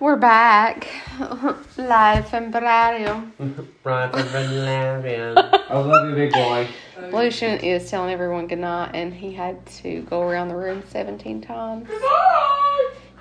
[0.00, 0.86] We're back.
[1.76, 3.28] Live from Barrio.
[3.84, 5.38] Right from Valerian.
[5.38, 6.68] I love you, big boy.
[7.12, 11.88] Lucian is telling everyone goodnight and he had to go around the room 17 times.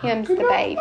[0.01, 0.79] Him's the baby.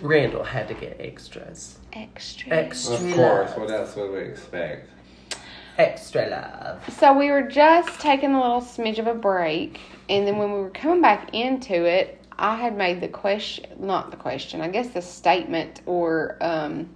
[0.00, 1.78] Randall had to get extras.
[1.94, 2.52] Extra.
[2.52, 3.50] Extra Of course.
[3.50, 3.58] love.
[3.58, 4.90] What else would we expect?
[5.78, 6.94] Extra love.
[6.98, 10.58] So we were just taking a little smidge of a break, and then when we
[10.60, 14.88] were coming back into it, I had made the question, not the question, I guess
[14.88, 16.90] the statement, or um,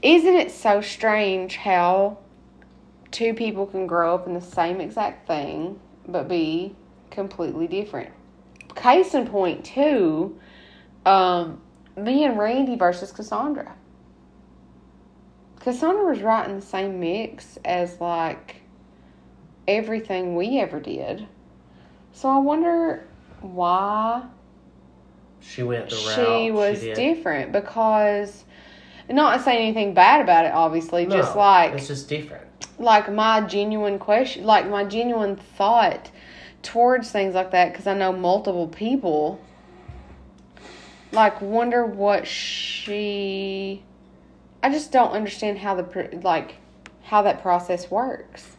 [0.00, 2.16] isn't it so strange how
[3.10, 5.78] two people can grow up in the same exact thing
[6.08, 6.74] but be
[7.10, 8.14] completely different?
[8.74, 10.40] Case in point, too,
[11.04, 11.60] um,
[11.98, 13.76] me and Randy versus Cassandra.
[15.60, 18.62] Cassandra was right in the same mix as like
[19.68, 21.28] everything we ever did.
[22.12, 23.06] So I wonder
[23.54, 24.22] why
[25.40, 26.14] She went the route.
[26.14, 26.96] she was did.
[26.96, 28.44] different because
[29.08, 32.44] not saying anything bad about it obviously No, just like it's just different.
[32.78, 36.10] like my genuine question like my genuine thought
[36.62, 39.40] towards things like that because i know multiple people
[41.12, 43.82] like wonder what she
[44.62, 46.56] i just don't understand how the like
[47.04, 48.55] how that process works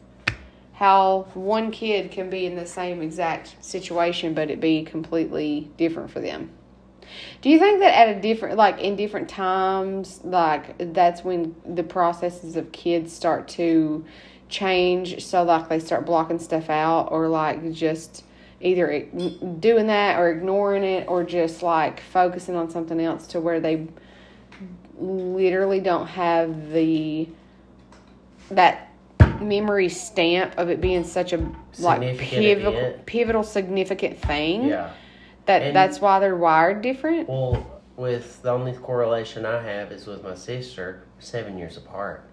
[0.77, 6.09] how one kid can be in the same exact situation but it be completely different
[6.09, 6.49] for them
[7.41, 11.83] do you think that at a different, like in different times, like that's when the
[11.83, 14.05] processes of kids start to
[14.49, 15.23] change?
[15.23, 18.23] So, like they start blocking stuff out, or like just
[18.59, 19.01] either
[19.59, 23.87] doing that or ignoring it, or just like focusing on something else to where they
[24.99, 27.29] literally don't have the
[28.49, 28.91] that
[29.41, 31.37] memory stamp of it being such a
[31.79, 33.05] like pivotal, event.
[33.05, 34.91] pivotal significant thing Yeah.
[35.45, 37.27] that And- that's why they're wired different.
[37.29, 37.65] Well,
[37.95, 42.23] with the only correlation I have is with my sister, seven years apart.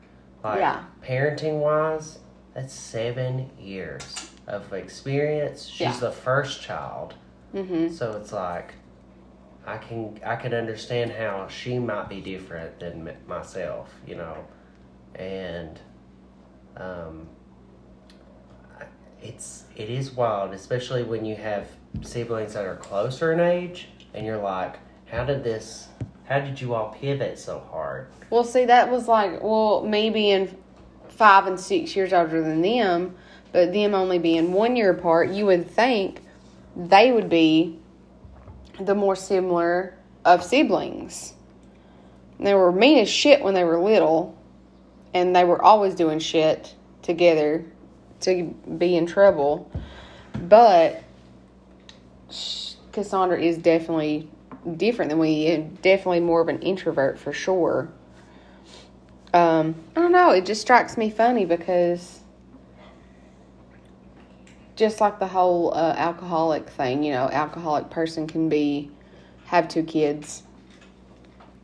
[0.42, 0.84] Like, Yeah.
[1.02, 2.18] parenting wise,
[2.52, 5.66] that's seven years of experience.
[5.66, 5.96] She's Yeah.
[6.00, 7.14] the first child.
[7.54, 7.88] Mm-hmm.
[7.88, 8.74] So it's like
[9.66, 14.36] I can I can understand how she might be different than myself, you know,
[15.14, 15.80] and
[16.76, 17.28] um,
[19.22, 21.68] it's it is wild, especially when you have
[22.02, 24.76] siblings that are closer in age, and you're like,
[25.06, 25.88] how did this?
[26.24, 28.08] How did you all pivot so hard?
[28.30, 30.56] Well, see, that was like, well, me being
[31.08, 33.14] five and six years older than them,
[33.52, 36.20] but them only being one year apart, you would think
[36.76, 37.78] they would be
[38.80, 41.34] the more similar of siblings.
[42.40, 44.36] They were mean as shit when they were little,
[45.14, 47.64] and they were always doing shit together
[48.20, 49.70] to be in trouble.
[50.34, 51.02] But
[52.92, 54.28] Cassandra is definitely
[54.76, 57.90] different than we, definitely more of an introvert for sure.
[59.32, 60.30] Um, I don't know.
[60.30, 62.20] It just strikes me funny because
[64.76, 68.90] just like the whole uh, alcoholic thing, you know, alcoholic person can be
[69.46, 70.42] have two kids,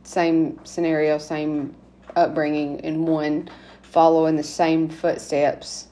[0.03, 1.75] same scenario, same
[2.15, 3.49] upbringing, and one
[3.81, 5.87] follow in the same footsteps,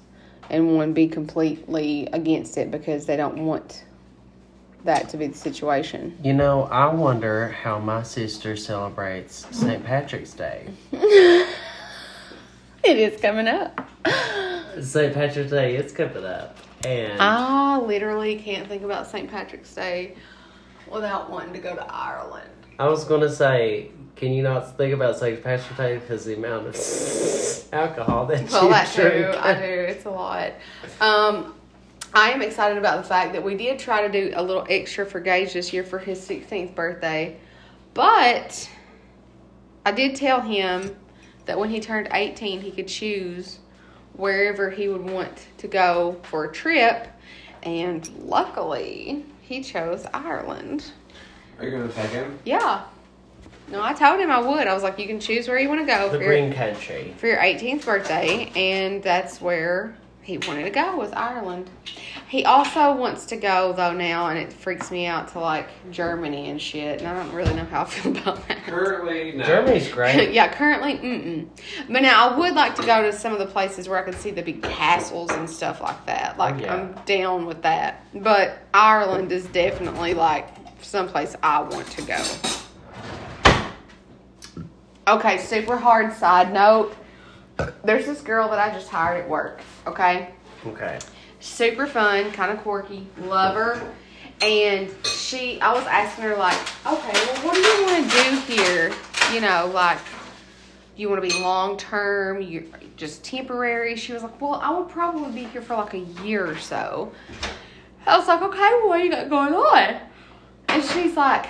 [0.49, 3.83] and one be completely against it because they don't want
[4.85, 6.17] that to be the situation.
[6.23, 9.83] You know, I wonder how my sister celebrates St.
[9.83, 10.69] Patrick's Day.
[12.83, 13.89] It is coming up.
[14.81, 15.13] St.
[15.13, 19.29] Patrick's Day is coming up, and I literally can't think about St.
[19.29, 20.15] Patrick's Day
[20.89, 22.49] without wanting to go to Ireland.
[22.79, 25.43] I was gonna say, can you not think about St.
[25.43, 29.09] Patrick's Day because the amount of alcohol that Well, you too.
[29.09, 29.35] drink?
[29.35, 29.59] I do.
[29.61, 30.53] It's a lot.
[31.01, 31.55] Um,
[32.13, 35.05] I am excited about the fact that we did try to do a little extra
[35.05, 37.35] for Gage this year for his 16th birthday,
[37.93, 38.69] but
[39.85, 40.95] I did tell him
[41.45, 43.59] that when he turned 18, he could choose
[44.13, 47.09] wherever he would want to go for a trip,
[47.61, 50.91] and luckily, he chose Ireland.
[51.59, 52.39] Are you gonna take him?
[52.45, 52.83] Yeah.
[53.69, 54.65] No, I told him I would.
[54.67, 56.53] I was like, you can choose where you want to go The for your, Green
[56.53, 57.13] Country.
[57.17, 61.69] for your 18th birthday, and that's where he wanted to go was Ireland.
[62.27, 66.49] He also wants to go though now, and it freaks me out to like Germany
[66.49, 68.63] and shit, and I don't really know how I feel about that.
[68.65, 69.43] Currently, no.
[69.43, 70.31] Germany's great.
[70.33, 71.47] yeah, currently, mm-mm.
[71.89, 74.13] But now I would like to go to some of the places where I can
[74.13, 76.37] see the big castles and stuff like that.
[76.37, 76.73] Like Yeah.
[76.75, 78.03] I'm down with that.
[78.13, 80.58] But Ireland is definitely like
[80.93, 82.23] someplace I want to go.
[85.07, 86.95] Okay, super hard side note.
[87.83, 89.61] There's this girl that I just hired at work.
[89.87, 90.29] Okay,
[90.65, 90.99] Okay.
[91.39, 93.93] super fun, kind of quirky, love her.
[94.41, 98.53] And she, I was asking her like, okay, well, what do you want to do
[98.53, 98.93] here?
[99.33, 99.97] You know, like,
[100.95, 102.63] you want to be long term, you're
[102.95, 103.95] just temporary.
[103.95, 107.11] She was like, well, I would probably be here for like a year or so.
[108.05, 109.99] I was like, okay, what you got going on?
[110.69, 111.47] And she's like,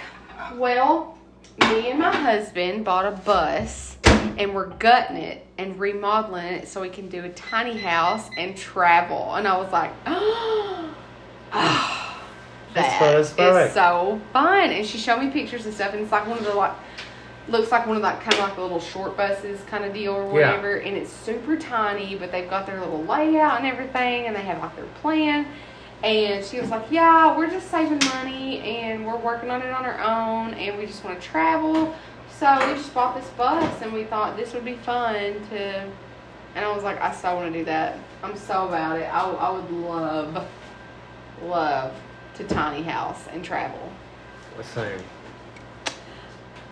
[0.56, 1.18] well,
[1.62, 3.98] me and my husband bought a bus
[4.38, 8.56] and we're gutting it and remodeling it so we can do a tiny house and
[8.56, 9.36] travel.
[9.36, 10.95] And I was like, oh,
[12.74, 13.68] That's that fun as fuck.
[13.68, 14.69] is so fun.
[14.71, 16.74] And she showed me pictures and stuff, and it's like one of the like
[17.48, 20.13] looks like one of like kind of like a little short buses kind of deal
[20.13, 20.31] or Yeah.
[20.51, 20.75] whatever.
[20.77, 24.60] And it's super tiny, but they've got their little layout and everything, and they have
[24.62, 25.45] like their plan.
[26.04, 29.86] And she was like, "Yeah, we're just saving money, and we're working on it on
[29.86, 31.94] our own, and we just want to travel."
[32.40, 35.90] So we just bought this bus, and we thought this would be fun to.
[36.56, 37.98] And I was like, I so want to do that.
[38.24, 39.04] I'm so about it.
[39.04, 40.48] I, I would love,
[41.44, 41.94] love
[42.36, 43.92] to tiny house and travel.
[44.57, 45.04] The same.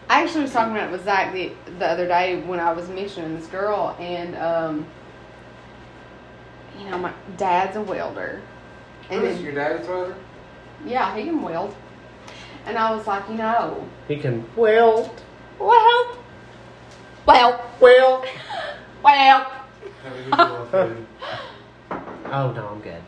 [0.09, 2.88] I actually was talking about it with Zach the, the other day when I was
[2.88, 4.85] mentioning this girl, and um,
[6.79, 8.41] you know, my dad's a welder,
[9.09, 10.15] and Who's then, your dad's brother?
[10.86, 11.75] yeah, he can weld.
[12.65, 15.21] And I was like, you know, He can weld.
[15.59, 16.18] well,
[17.25, 18.25] well, Well.
[19.04, 19.51] well.
[20.04, 21.06] Have a good meal of food.
[22.30, 23.01] Oh no, I'm good.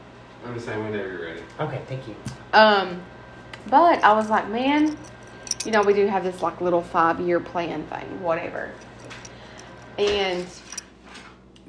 [0.46, 1.42] I'm just saying whenever you're ready.
[1.60, 2.16] Okay, thank you.
[2.54, 3.02] Um,
[3.70, 4.98] but I was like, man,
[5.66, 8.72] you know, we do have this like little five year plan thing, whatever.
[9.98, 10.46] And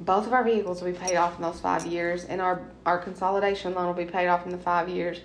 [0.01, 2.97] both of our vehicles will be paid off in those five years, and our our
[2.97, 5.21] consolidation loan will be paid off in the five years,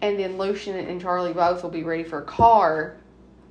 [0.00, 2.96] and then Lucian and Charlie both will be ready for a car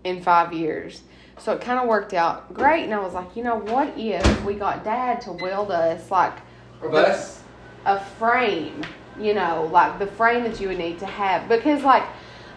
[0.04, 1.04] in five years.
[1.38, 4.44] So it kind of worked out great, and I was like, you know, what if
[4.44, 6.38] we got Dad to weld us like
[6.82, 7.42] A bus?
[7.86, 8.84] a frame,
[9.20, 12.04] you know, like the frame that you would need to have because like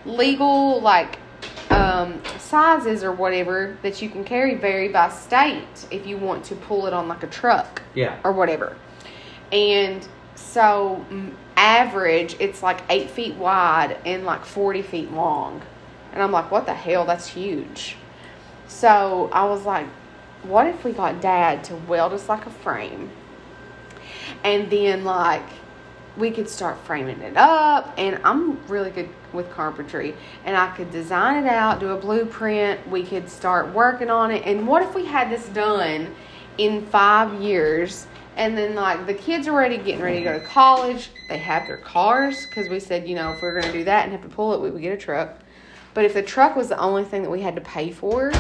[0.05, 1.19] legal like
[1.71, 6.55] um, sizes or whatever that you can carry vary by state if you want to
[6.57, 8.19] pull it on like a truck Yeah.
[8.25, 8.77] or whatever.
[9.53, 11.05] And so
[11.57, 15.63] average it's like 8 feet wide and like 40 feet long.
[16.13, 17.05] And I'm like, what the hell?
[17.05, 17.97] That's huge.
[18.69, 19.87] So I was like,
[20.43, 23.11] what if we got dad to weld us like a frame?
[24.45, 25.43] And then like
[26.17, 30.15] we could start framing it up and I'm really good with carpentry
[30.45, 34.43] and I could design it out, do a blueprint, we could start working on it.
[34.47, 36.15] And what if we had this done
[36.59, 40.45] in 5 years and then like the kids are ready getting ready to go to
[40.45, 43.79] college, they have their cars cuz we said, you know, if we are going to
[43.79, 45.41] do that and have to pull it, we would get a truck.
[45.93, 48.33] But if the truck was the only thing that we had to pay for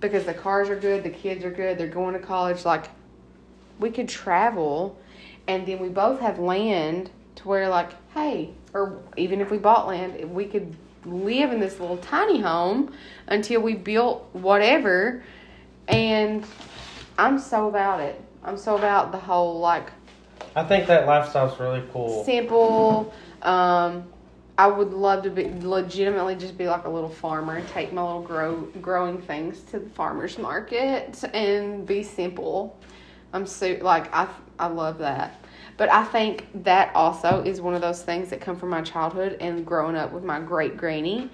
[0.00, 2.86] because the cars are good, the kids are good, they're going to college like
[3.78, 4.98] we could travel
[5.50, 9.88] and then we both have land to where like hey or even if we bought
[9.88, 12.92] land we could live in this little tiny home
[13.28, 15.24] until we built whatever.
[15.88, 16.44] And
[17.18, 18.22] i'm so about it.
[18.44, 19.90] I'm so about the whole like
[20.54, 22.24] I think that lifestyle's really cool.
[22.24, 23.12] simple.
[23.42, 24.04] Um
[24.56, 28.02] i would love to be legitimately just be like a little farmer and take my
[28.02, 32.78] little grow growing things to the farmers market and be simple.
[33.32, 34.28] I'm so like i
[34.60, 35.39] i love that
[35.80, 39.34] but i think that also is one of those things that come from my childhood
[39.40, 41.30] and growing up with my great granny.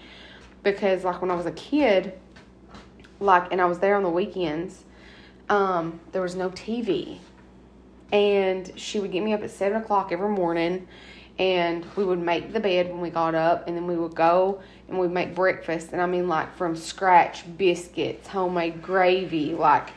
[0.62, 2.12] Because like when i was a kid
[3.18, 4.84] like and i was there on the weekends
[5.48, 7.18] um there was no tv
[8.12, 10.86] and she would get me up at seven o'clock every morning
[11.40, 14.62] and we would make the bed when we got up and then we would go
[14.88, 15.88] and we'd make breakfast.
[15.90, 19.88] And i mean like from scratch biscuits homemade gravy like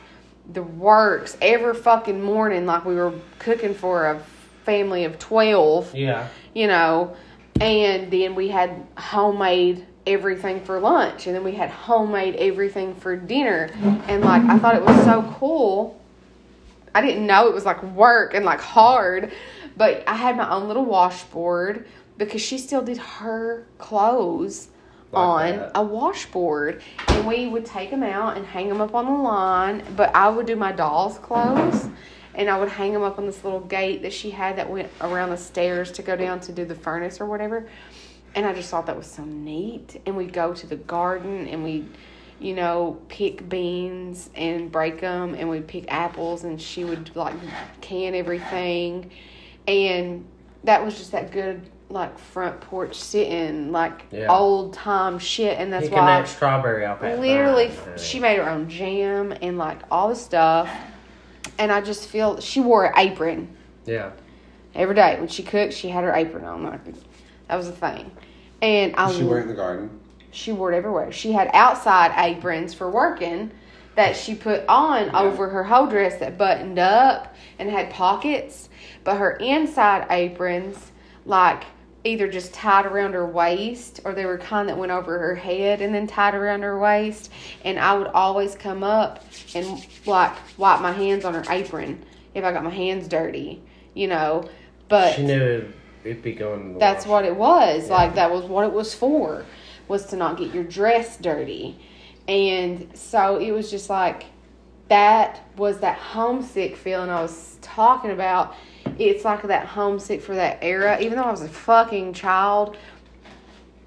[0.52, 1.36] the works.
[1.40, 4.22] Every fucking morning like we were cooking for a
[4.70, 6.28] family of 12 Yeah.
[6.54, 7.16] you know,
[7.60, 13.16] and then we had homemade everything for lunch, and then we had homemade everything for
[13.16, 13.68] dinner,
[14.08, 16.00] and like I thought it was so cool.
[16.94, 19.32] I didn't know it was like work and like hard,
[19.76, 21.86] but I had my own little washboard
[22.16, 24.68] because she still did her clothes
[25.12, 25.72] Like on that.
[25.74, 29.82] a washboard, and we would take them out and hang them up on the line.
[29.96, 31.88] But I would do my doll's clothes,
[32.34, 34.88] and I would hang them up on this little gate that she had that went
[35.00, 37.68] around the stairs to go down to do the furnace or whatever.
[38.34, 40.00] And I just thought that was so neat.
[40.06, 41.88] And we'd go to the garden and we'd,
[42.38, 47.34] you know, pick beans and break them, and we'd pick apples, and she would like
[47.80, 49.10] can everything.
[49.66, 50.24] And
[50.64, 54.28] that was just that good, like, front porch sitting, like, Yeah.
[54.30, 55.58] old time shit.
[55.58, 59.78] And that's Picking why that strawberry that literally she made her own jam and like
[59.90, 60.70] all the stuff
[61.60, 63.48] and i just feel she wore an apron
[63.86, 64.10] Yeah.
[64.74, 66.80] every day when she cooked she had her apron on like
[67.46, 68.10] that was the thing
[68.62, 69.88] And I She wear it in the garden.
[70.32, 71.10] she wore it everywhere.
[71.12, 73.50] She had outside aprons for working
[73.96, 75.20] that she put on Yeah.
[75.20, 78.68] over her whole dress that buttoned up and had pockets,
[79.02, 80.92] but her inside aprons,
[81.26, 81.64] like
[82.04, 85.82] either just tied around her waist or they were kind that went over her head
[85.82, 87.30] and then tied around her waist.
[87.64, 92.04] And I would always come up and like wipe my hands on her apron
[92.34, 93.62] if I got my hands dirty,
[93.94, 94.48] you know.
[94.88, 96.78] But She knew it'd, it'd be going.
[96.78, 97.10] That's wash.
[97.10, 97.88] what it was.
[97.88, 97.94] Yeah.
[97.94, 99.44] Like that was what it was for,
[99.88, 101.78] was to not get your dress dirty.
[102.28, 104.24] And so it was just like
[104.88, 108.54] that was that homesick feeling I was talking about.
[108.98, 110.98] It's like that homesick for that era.
[111.00, 112.76] Even though I was a fucking child,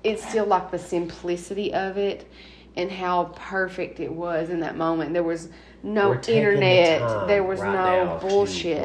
[0.04, 2.28] it's still like the simplicity of it
[2.76, 5.14] and how perfect it was in that moment.
[5.14, 5.50] There was
[5.84, 7.00] no the internet.
[7.02, 8.84] time There was right no bullshit.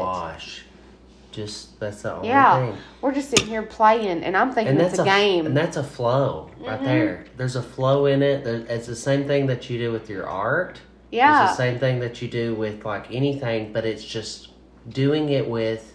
[1.31, 2.79] Just that's the only Yeah, thing.
[3.01, 5.47] we're just sitting here playing, and I'm thinking And it's that's a a game.
[5.47, 6.85] And that's a flow right Mhm.
[6.85, 7.25] there.
[7.37, 8.47] There's a flow in it.
[8.47, 10.81] It's the same thing that you do with your art.
[11.11, 14.49] yeah, It's the same thing that you do with like anything, but it's just
[14.89, 15.95] doing it with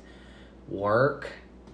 [0.73, 1.29] work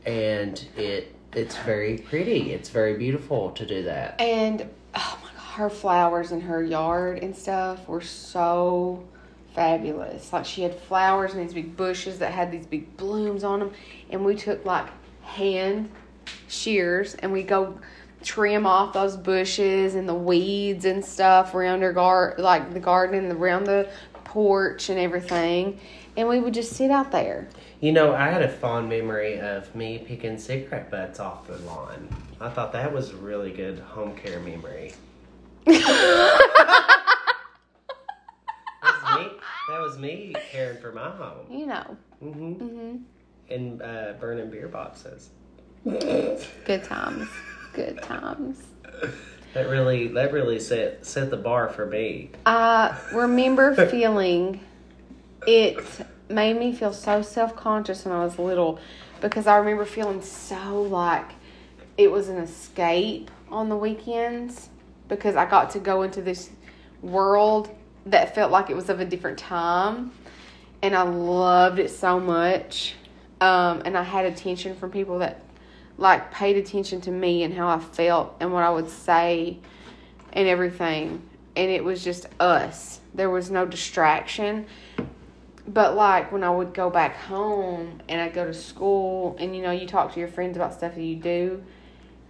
[0.06, 2.54] and it it's very pretty.
[2.54, 4.20] It's very beautiful to do that.
[4.20, 9.04] And oh my god, her flowers in her yard and stuff were so
[9.54, 10.34] fabulous.
[10.34, 13.72] Like she had flowers and these big bushes that had these big blooms on them,
[14.10, 14.88] and we took like
[15.22, 15.92] hand
[16.48, 17.80] shears and we go
[18.24, 23.24] trim off those bushes and the weeds and stuff around her gar like the garden
[23.24, 23.88] and around the
[24.26, 25.80] porch and everything.
[26.18, 27.48] And we would just sit out there.
[27.82, 32.10] You know, I had a fond memory of me picking cigarette butts off the lawn.
[32.42, 34.92] I thought that was a really good home care memory.
[35.66, 36.76] That
[38.82, 39.32] was me.
[39.70, 41.46] That was me caring for my home.
[41.50, 41.98] You know.
[42.20, 42.96] hmm hmm
[43.50, 45.30] And uh, burning beer boxes.
[45.86, 47.30] Good times.
[47.74, 48.62] Good times.
[49.54, 52.32] That really, that really set set the bar for me.
[52.46, 54.60] I remember feeling
[55.48, 55.80] it
[56.30, 58.80] made me feel so self conscious when I was little
[59.22, 61.32] because I remember feeling so like
[61.98, 64.70] it was an escape on the weekends
[65.08, 66.50] because I got to go into this
[67.02, 70.12] world that felt like it was of a different time
[70.82, 72.96] and I loved it so much.
[73.42, 75.42] Um, and I had attention from people that
[75.98, 79.58] like paid attention to me and how I felt and what I would say
[80.34, 81.22] and everything.
[81.56, 83.02] And it was just us.
[83.14, 84.66] There was no distraction.
[85.70, 89.62] But like when I would go back home and I'd go to school and you
[89.62, 91.64] know, you talk to your friends about stuff that you do,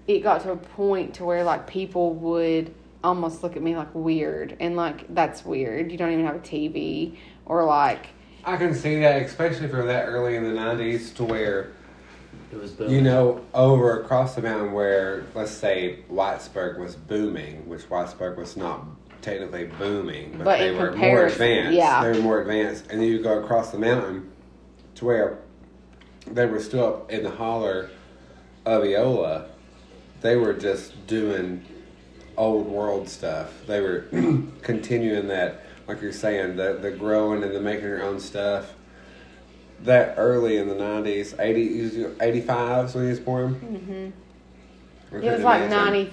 [0.08, 3.96] it got to a point to where like people would almost look at me like
[3.96, 5.90] weird and like that's weird.
[5.90, 7.16] You don't even have a TV
[7.46, 8.08] or like
[8.44, 11.72] I can see that, especially from that early in the '90s, to where
[12.52, 17.84] It was you know over across the mountain, where let's say Whitesburg was booming, which
[17.90, 18.86] Whitesburg was not
[19.22, 21.74] technically booming, but, But they were more advanced.
[21.74, 22.04] yeah.
[22.04, 24.32] they were more advanced, and then you go across the mountain
[24.96, 25.40] to where
[26.26, 27.90] they were still up in the holler
[28.66, 29.48] of Eola.
[30.22, 31.66] They were just doing
[32.38, 33.54] old world stuff.
[33.68, 34.06] They were
[34.62, 38.74] continuing that, like you're saying, the the growing and the making your own stuff.
[39.84, 43.56] That early in the nineties, 80, 85 when he was born.
[43.56, 45.16] Mm-hmm.
[45.24, 46.12] it was like ninety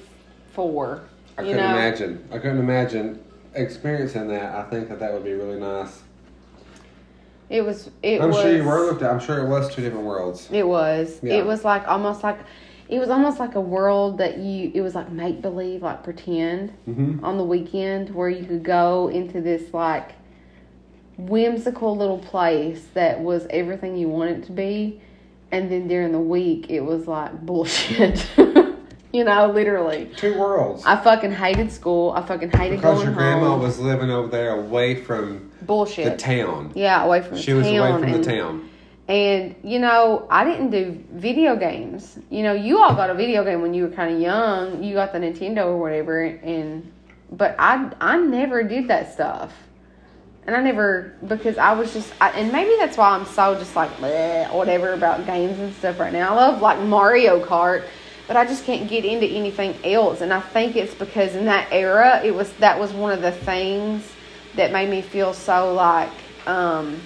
[0.52, 1.02] four.
[1.38, 1.64] I couldn't know?
[1.76, 2.28] imagine.
[2.32, 3.22] I couldn't imagine
[3.54, 4.54] experiencing that.
[4.54, 6.02] I think that that would be really nice.
[7.48, 9.10] It was it I'm was sure you were looked at.
[9.10, 10.48] I'm sure it was two different worlds.
[10.50, 11.20] It was.
[11.22, 11.34] Yeah.
[11.34, 12.38] It was like almost like
[12.88, 16.72] it was almost like a world that you it was like make believe, like pretend
[16.88, 17.24] Mm-hmm.
[17.24, 20.12] on the weekend where you could go into this like
[21.18, 25.00] whimsical little place that was everything you wanted it to be
[25.50, 28.26] and then during the week it was like bullshit.
[29.16, 30.10] you know, literally.
[30.16, 30.84] Two worlds.
[30.84, 32.10] I fucking hated school.
[32.12, 33.62] I fucking hated because going your grandma home.
[33.62, 36.04] was living over there away from bullshit.
[36.04, 36.72] the town.
[36.74, 38.68] yeah, away from the She was town away from and- the town.
[39.08, 42.18] And you know, I didn't do video games.
[42.28, 44.82] You know, you all got a video game when you were kind of young.
[44.82, 46.92] You got the Nintendo or whatever, and
[47.30, 49.52] but I I never did that stuff.
[50.44, 53.76] And I never because I was just I, and maybe that's why I'm so just
[53.76, 53.90] like
[54.52, 56.32] whatever about games and stuff right now.
[56.32, 57.84] I love like Mario Kart,
[58.26, 60.20] but I just can't get into anything else.
[60.20, 63.32] And I think it's because in that era, it was that was one of the
[63.32, 64.12] things
[64.56, 66.10] that made me feel so like
[66.46, 67.00] um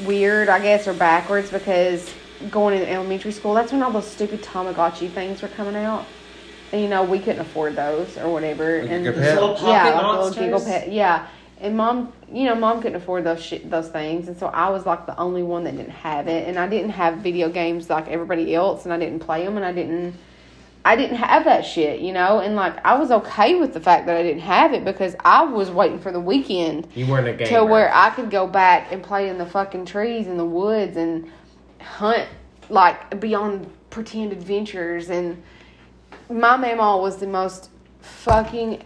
[0.00, 2.12] weird, I guess, or backwards because
[2.50, 6.06] going into elementary school, that's when all those stupid Tamagotchi things were coming out.
[6.72, 8.82] And you know, we couldn't afford those or whatever.
[8.82, 9.12] Like and a?
[9.12, 10.92] Little pocket yeah, like little Giga Pet.
[10.92, 11.26] Yeah.
[11.60, 14.86] And mom, you know, mom couldn't afford those shit, those things, and so I was
[14.86, 18.08] like the only one that didn't have it, and I didn't have video games like
[18.08, 20.14] everybody else, and I didn't play them, and I didn't
[20.84, 24.06] I didn't have that shit, you know, and like I was okay with the fact
[24.06, 27.32] that I didn't have it because I was waiting for the weekend You weren't a
[27.34, 27.50] gamer.
[27.50, 30.96] to where I could go back and play in the fucking trees in the woods
[30.96, 31.30] and
[31.80, 32.28] hunt
[32.70, 35.10] like be on pretend adventures.
[35.10, 35.42] And
[36.30, 38.82] my mama was the most fucking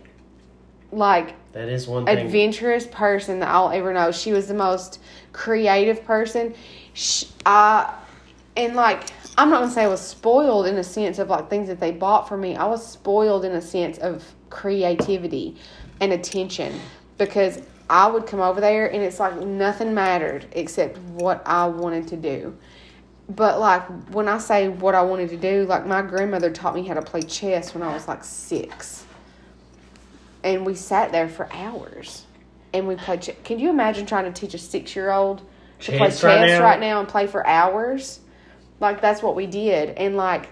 [0.90, 2.18] like that is one thing.
[2.18, 4.10] adventurous person that I'll ever know.
[4.10, 5.00] She was the most
[5.32, 6.54] creative person.
[6.94, 7.94] She, I
[8.56, 11.68] and like I'm not gonna say I was spoiled in a sense of like things
[11.68, 12.56] that they bought for me.
[12.56, 15.56] I was spoiled in a sense of creativity
[16.00, 16.78] and attention
[17.18, 22.08] because I would come over there and it's like nothing mattered except what I wanted
[22.08, 22.56] to do.
[23.28, 26.86] But like when I say what I wanted to do, like my grandmother taught me
[26.86, 29.01] how to play chess when I was like six
[30.44, 32.24] and we sat there for hours
[32.74, 35.42] and we played ch- can you imagine trying to teach a six year old
[35.80, 36.94] to play Chess chess right right now?
[36.94, 37.00] now?
[37.00, 38.20] and play for hours
[38.80, 40.48] like that's what we did and like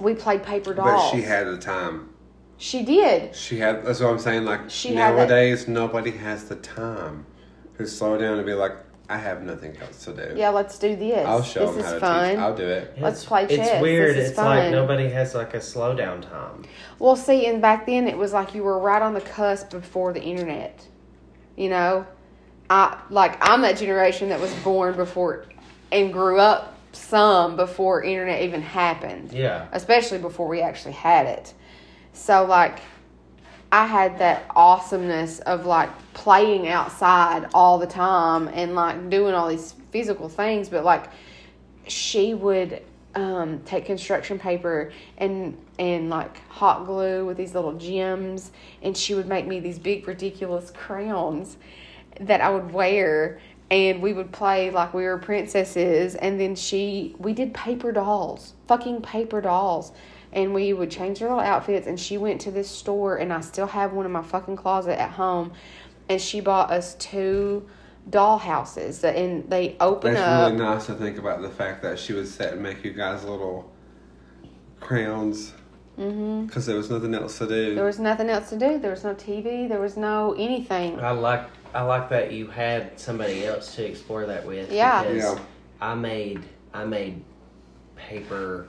[0.00, 2.10] we played paper dolls But she had the time.
[2.58, 3.84] she did She had.
[3.84, 4.44] That's what I'm saying.
[4.44, 7.26] Like She had nowadays, nobody has the time
[7.78, 8.72] to slow down and be like,
[9.08, 10.34] I have nothing else to do.
[10.36, 12.38] yeah let's do this I'll show this them is how to fun teach.
[12.38, 12.94] I'll do it.
[13.00, 13.68] Let's It's- play chess.
[13.68, 14.16] It's weird.
[14.16, 16.64] This is it's like nobody has like a slowdown time.
[16.98, 20.12] well see and back then it was like you were right on the cusp before
[20.12, 20.86] the internet
[21.56, 22.06] you know
[22.70, 25.44] i like i'm that generation that was born before
[25.92, 29.66] and grew up some before internet even happened Yeah.
[29.72, 31.52] especially before we actually had it.
[32.12, 32.78] So like
[33.74, 39.48] I had that awesomeness of like playing outside all the time and like doing all
[39.48, 41.08] these physical things, but like
[41.88, 42.82] she would
[43.16, 49.12] um, take construction paper and and like hot glue with these little gems, and she
[49.12, 51.56] would make me these big ridiculous crowns
[52.20, 53.40] that I would wear.
[53.72, 58.52] And we would play like we were princesses, and then she we did paper dolls,
[58.68, 59.90] fucking paper dolls,
[60.34, 61.86] and we would change their little outfits.
[61.86, 65.00] And she went to this store, and I still have one in my fucking closet
[65.00, 65.52] at home,
[66.08, 67.66] and she bought us two
[68.10, 70.52] doll houses, and they open That's up.
[70.52, 73.24] really nice to think about the fact that she would set and make you guys
[73.24, 73.72] little
[74.80, 75.54] crowns
[75.96, 77.74] hmm because there was nothing else to do.
[77.74, 78.78] There was nothing else to do.
[78.78, 79.68] There was no TV.
[79.68, 80.98] There was no anything.
[80.98, 84.72] I like I like that you had somebody else to explore that with.
[84.72, 85.04] Yeah.
[85.04, 85.44] Because Yeah.
[85.80, 86.42] I made
[86.72, 87.22] I made
[87.94, 88.66] paper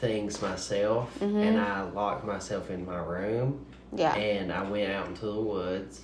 [0.00, 1.36] things myself, Mm-hmm.
[1.38, 4.14] and I locked myself in my room, Yeah.
[4.14, 6.02] and I went out into the woods,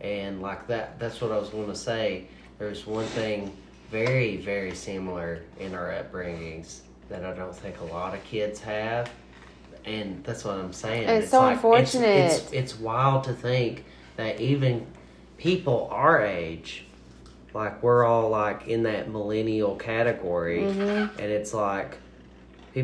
[0.00, 0.98] and like that.
[0.98, 2.26] That's what I was going to say.
[2.58, 3.52] There's one thing
[3.90, 9.10] very very similar in our upbringings that I don't think a lot of kids have.
[9.84, 11.08] And that's what I'm saying.
[11.08, 12.32] It's so like- it's- unfortunate.
[12.32, 13.84] It's, it's wild to think
[14.16, 14.86] that even
[15.36, 16.86] people our age,
[17.52, 21.18] like we're all like in that millennial category, Mm-hmm.
[21.20, 21.98] and it's like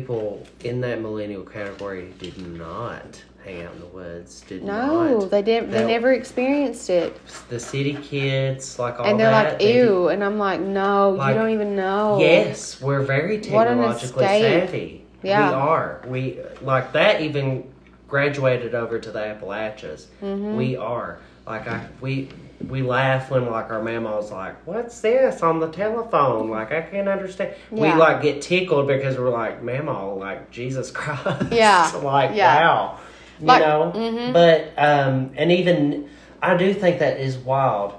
[0.01, 4.41] people in that millennial category did not hang out in the woods.
[4.47, 5.31] Did No, not.
[5.31, 5.71] they didn't.
[5.71, 9.75] They That- never experienced it, The city kids, like all and they're that, like, they
[9.77, 15.05] "Ew," and I'm like, "No, Like, you don't even know." Yes, we're very technologically savvy.
[15.23, 15.49] Yeah.
[15.49, 16.01] We are.
[16.07, 17.65] We like that even
[18.07, 20.07] graduated over to the Appalachians.
[20.23, 20.55] Mm-hmm.
[20.55, 21.17] We are.
[21.45, 22.29] Like I we
[22.69, 26.49] we laugh when like our mama's like, What's this on the telephone?
[26.49, 27.93] Like I can't understand Yeah.
[27.95, 31.51] We like get tickled because we're like, Mama, like Jesus Christ.
[31.51, 31.91] Yeah.
[32.03, 32.61] like Yeah.
[32.61, 32.99] wow.
[33.39, 33.91] You Like- know?
[33.95, 34.33] mhm.
[34.33, 36.09] But um and even
[36.41, 37.93] I do think that is wild.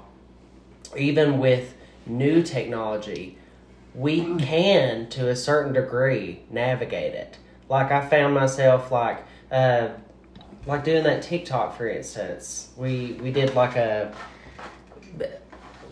[0.97, 1.73] Even with
[2.05, 3.37] new technology,
[3.95, 7.37] we can to a certain degree navigate it
[7.69, 9.87] like i found myself like uh
[10.65, 14.11] like doing that tiktok for instance we we did like a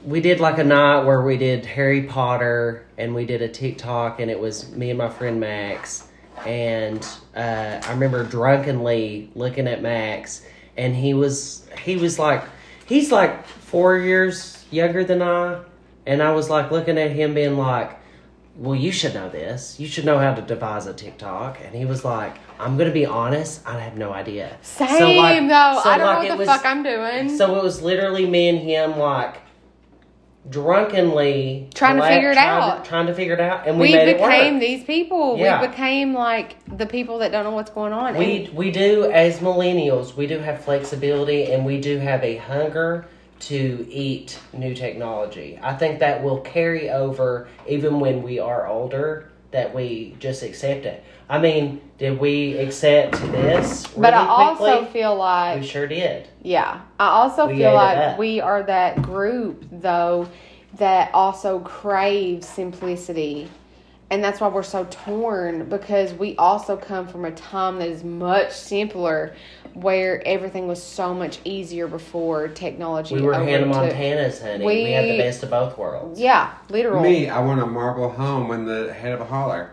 [0.06, 4.20] we did like a night where we did harry potter and we did a tiktok
[4.20, 6.08] and it was me and my friend max
[6.46, 10.44] and uh i remember drunkenly looking at max
[10.78, 12.44] and he was he was like
[12.86, 15.60] he's like four years younger than i
[16.08, 17.92] and I was like looking at him being like,
[18.56, 19.80] Well, you should know this.
[19.80, 21.60] You should know how to devise a TikTok.
[21.64, 24.58] And he was like, I'm going to be honest, I have no idea.
[24.64, 25.80] Same So, like- though.
[25.84, 27.38] so, I don't like, know what the was- fuck I'm doing.
[27.38, 29.36] So it was literally me and him like
[30.50, 32.84] drunkenly Trying to figure it trying out.
[32.84, 33.68] To, trying to figure it out.
[33.68, 35.38] And we, we made it became these people.
[35.38, 35.62] Yeah.
[35.62, 38.18] We became like the people that don't know what's going on.
[38.18, 42.38] We And we do as millennials, we do have flexibility and we do have a
[42.38, 43.06] hunger
[43.42, 45.60] to eat new technology.
[45.62, 50.86] I think that will carry over even when we are older that we just accept
[50.86, 51.04] it.
[51.30, 53.88] I mean, did we accept this?
[53.96, 55.02] but I also quickly?
[55.02, 56.28] feel like we sure did.
[56.42, 56.82] Yeah.
[57.00, 58.18] I also We feel like up.
[58.20, 60.28] we are that group though
[60.78, 63.50] that also craves simplicity
[64.10, 68.04] and that's why we're so torn because we also come from a time that is
[68.04, 69.36] much simpler
[69.74, 74.66] where everything was so much easier before technology We were Hannah overtook- Montana's, honey.
[74.66, 76.20] We, had the best of both worlds.
[76.20, 79.72] yeah literal Me, I want a marble home in the head of a holler.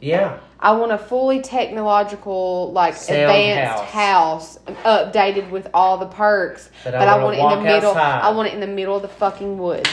[0.00, 0.38] Yeah.
[0.58, 4.58] I want a fully technological, like Sound advanced house.
[4.84, 6.70] updated with all the perks.
[6.84, 7.90] But But, I I, wanna it in the middle.
[7.90, 8.20] outside.
[8.22, 9.90] I want it in the middle of the fucking woods.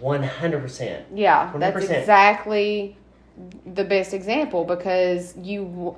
[0.00, 1.06] One hundred percent.
[1.14, 1.98] Yeah, that's 100%.
[2.00, 2.96] exactly
[3.66, 5.96] the best example because you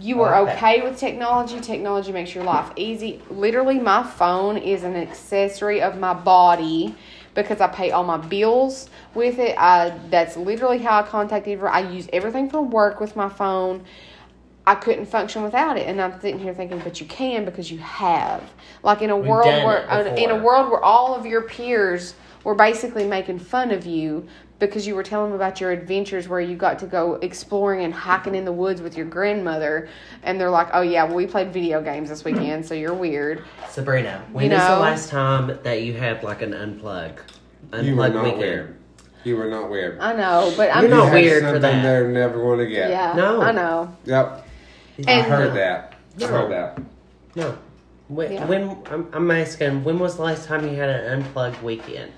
[0.00, 1.60] you are okay with technology.
[1.60, 3.20] Technology makes your life easy.
[3.28, 6.94] Literally, my phone is an accessory of my body
[7.34, 9.54] because I pay all my bills with it.
[9.58, 11.74] I that's literally how I contact everyone.
[11.74, 13.84] I use everything for work with my phone.
[14.66, 17.78] I couldn't function without it, and I'm sitting here thinking, but you can because you
[17.78, 18.42] have.
[18.82, 22.14] Like in a We've world where uh, in a world where all of your peers
[22.44, 24.26] were basically making fun of you
[24.66, 27.92] because you were telling them about your adventures where you got to go exploring and
[27.92, 29.88] hiking in the woods with your grandmother,
[30.22, 33.44] and they're like, "Oh yeah, well we played video games this weekend, so you're weird."
[33.68, 37.18] Sabrina, when You is the last time that you had like an unplug?
[37.70, 38.38] Unplug You were not weekend.
[38.40, 38.76] weird.
[39.24, 39.98] You were not weird.
[40.00, 41.82] I know, but I'm You're not weird for something that.
[41.82, 42.90] They're never going to get.
[42.90, 43.40] Yeah, No.
[43.40, 43.96] I know.
[44.04, 44.46] Yep.
[45.06, 45.94] I And- heard that.
[46.20, 46.80] I heard that.
[47.36, 47.56] No.
[48.08, 48.44] When, Yeah.
[48.46, 52.12] when I'm, I'm asking, when was the last time you had an unplugged weekend?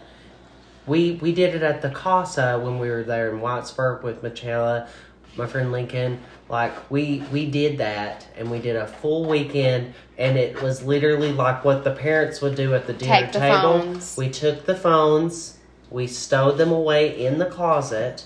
[0.86, 4.88] We we did it at the Casa when we were there in Whitesburg with Michela,
[5.36, 6.20] my friend Lincoln.
[6.48, 11.32] Like we we did that and we did a full weekend and it was literally
[11.32, 13.80] like what the parents would do at the dinner Take the table.
[13.80, 14.16] phones.
[14.16, 15.58] We took the phones,
[15.90, 18.24] we stowed them away in the closet,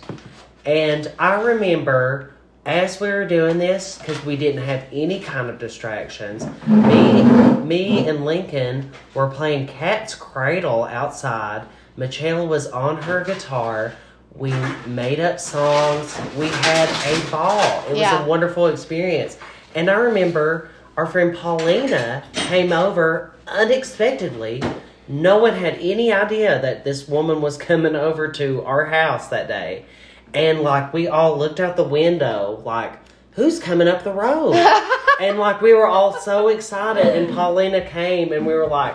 [0.67, 2.35] and I remember
[2.69, 7.23] as we were doing this, because we didn't have any kind of distractions, me,
[7.63, 11.67] me and Lincoln were playing Cat's Cradle outside.
[11.99, 13.93] Michelle was on her guitar.
[14.33, 14.53] We
[14.87, 16.17] made up songs.
[16.37, 17.83] We had a ball.
[17.89, 18.25] It was Yeah.
[18.25, 19.37] a wonderful experience.
[19.75, 24.63] And I remember our friend Paulina came over unexpectedly.
[25.09, 29.49] No one had any idea that this woman was coming over to our house that
[29.49, 29.85] day.
[30.33, 32.93] And like we all looked out the window, like,
[33.33, 34.55] who's coming up the road?
[35.21, 37.07] and like we were all so excited.
[37.07, 38.95] And Paulina came and we were like,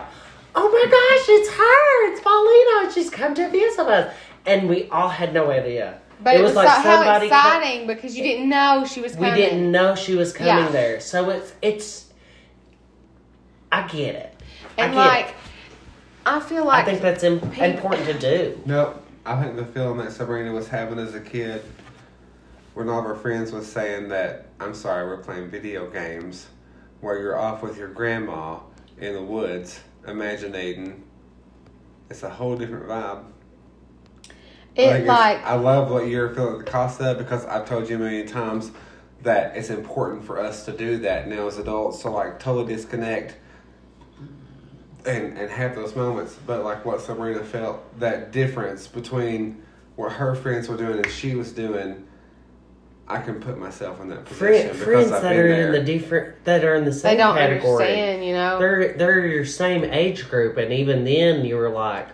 [0.54, 2.12] oh my gosh, it's her.
[2.12, 2.92] It's Paulina.
[2.92, 4.14] She's come to visit us.
[4.46, 6.00] And we all had no idea.
[6.20, 9.26] But it, was, so, how somebody co- exciting because you didn't know she was we
[9.26, 9.34] coming.
[9.34, 10.70] didn't know she was coming Yeah.
[10.70, 11.00] there.
[11.00, 12.12] So it's it's
[13.72, 14.42] I get it.
[14.78, 15.34] and I get like, it.
[16.26, 18.60] I feel like I think that's im- important to do.
[18.64, 19.04] Nope.
[19.26, 21.62] I think the feeling that Sabrina was having as a kid
[22.74, 26.46] when all of her friends was saying that, I'm sorry, we're playing video games
[27.00, 28.58] where you're off with your grandma
[28.98, 31.02] in the woods, imaginating.
[32.10, 33.24] It's a whole different vibe.
[34.76, 37.96] It it's- like I love what you're feeling at the Costa because I've told you
[37.96, 38.72] a million times
[39.22, 42.02] that it's important for us to do that now as adults.
[42.02, 43.36] So like totally disconnect
[45.06, 46.36] and and have those moments.
[46.46, 49.62] But like what Sabrina felt that difference between
[49.96, 52.06] what her friends were doing and she was doing.
[53.06, 55.66] I can put myself in that position Friend, because friends I've that been are there.
[55.66, 57.84] in the different that are in the they same don't category.
[57.84, 58.58] understand, you know.
[58.58, 62.08] They're they're your same age group, and even then you were like,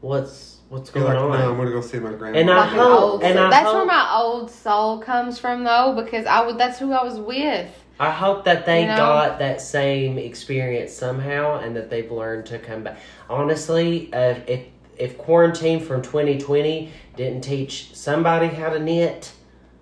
[0.00, 2.38] "What's what's You're going like, on?" no, I'm gonna go see my grandma.
[2.38, 3.46] And I Like an hope- old and soul.
[3.46, 6.58] I that's hope- where my old soul comes from, though, because I would.
[6.58, 7.68] That's who I was with.
[8.00, 8.96] I hope that they You know?
[8.96, 12.96] got that same experience somehow, and that they've learned to come back.
[13.28, 14.60] Honestly, uh, if
[14.96, 19.32] if quarantine from 2020 didn't teach somebody how to knit,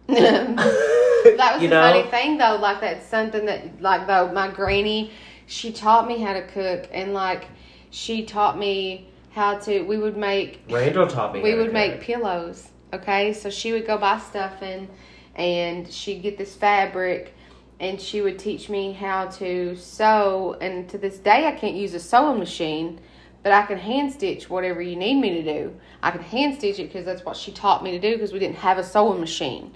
[1.26, 2.56] That was you the know, funny thing, though.
[2.56, 5.10] Like that's something that, like, though my granny,
[5.46, 7.46] she taught me how to cook, and like,
[7.90, 9.82] she taught me how to.
[9.82, 11.42] We would make Randall taught me.
[11.42, 14.88] we would make pillows okay so she would go buy stuff and
[15.34, 17.34] and she'd get this fabric
[17.80, 21.94] and she would teach me how to sew and to this day i can't use
[21.94, 23.00] a sewing machine
[23.42, 26.78] but i can hand stitch whatever you need me to do i can hand stitch
[26.78, 29.20] it because that's what she taught me to do because we didn't have a sewing
[29.20, 29.74] machine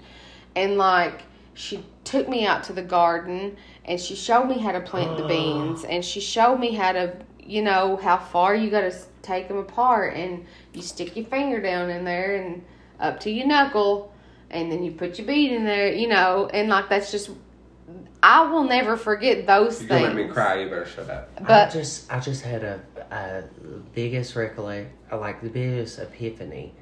[0.55, 4.81] and like she took me out to the garden and she showed me how to
[4.81, 5.27] plant the ah.
[5.27, 9.47] beans and she showed me how to you know how far you got to take
[9.47, 12.63] them apart and you stick your finger down in there and
[12.99, 14.13] up to your knuckle
[14.49, 17.31] and then you put your bead in there you know and like that's just
[18.23, 20.61] i will never forget those You're things gonna make me cry.
[20.61, 21.29] You better shut up.
[21.37, 22.79] I but just I just had a,
[23.11, 23.43] a
[23.93, 26.73] biggest recollect like the biggest epiphany.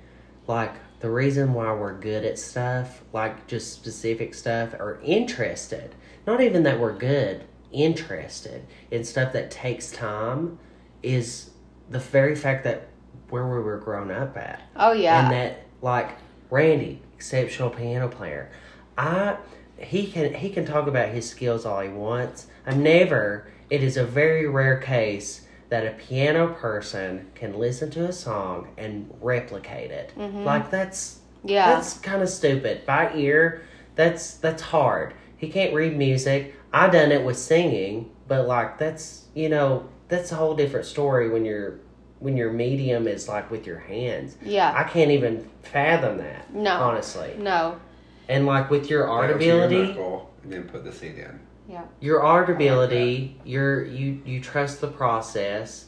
[0.47, 5.95] Like the reason why we're good at stuff, like just specific stuff, or interested.
[6.27, 10.59] Not even that we're good, interested in stuff that takes time
[11.01, 11.51] is
[11.89, 12.87] the very fact that
[13.29, 14.61] where we were grown up at.
[14.75, 16.17] oh yeah And that like
[16.49, 18.49] Randy, exceptional piano player.
[18.97, 19.37] I
[19.77, 22.47] he can he can talk about his skills all he wants.
[22.65, 23.47] I never.
[23.69, 28.67] It is a very rare case that a piano person can listen to a song
[28.77, 30.11] and replicate it.
[30.17, 30.43] Mm-hmm.
[30.43, 31.73] Like that's Yeah.
[31.73, 33.63] that's kind of stupid by ear.
[33.95, 35.13] That's that's hard.
[35.37, 36.55] He can't read music.
[36.73, 41.29] I done it with singing, but like that's you know that's a whole different story
[41.29, 41.79] when you're
[42.19, 44.37] when your medium is like with your hands.
[44.41, 44.73] Yeah.
[44.75, 46.53] I can't even fathom that.
[46.53, 46.71] No.
[46.71, 47.35] honestly.
[47.37, 47.79] no.
[48.27, 49.99] And like with your art Right up to your ability,
[50.43, 51.39] and then put the seed in.
[51.69, 51.83] Yeah.
[51.99, 55.85] your art ability, your you you trust the process.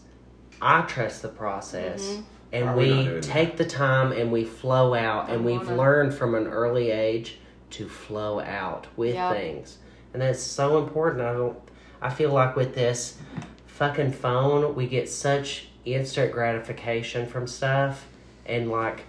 [0.61, 2.07] I trust the process.
[2.07, 2.23] Mhm.
[2.53, 5.69] And are we we doing take the time and we flow out and I we've
[5.69, 7.39] learned from an early age
[7.71, 9.33] to flow out with Yep.
[9.35, 9.77] things.
[10.13, 11.23] And that's so important.
[11.23, 11.57] I don't
[12.01, 13.17] I feel like with this
[13.65, 18.05] fucking phone we get such instant gratification from stuff
[18.45, 19.03] and like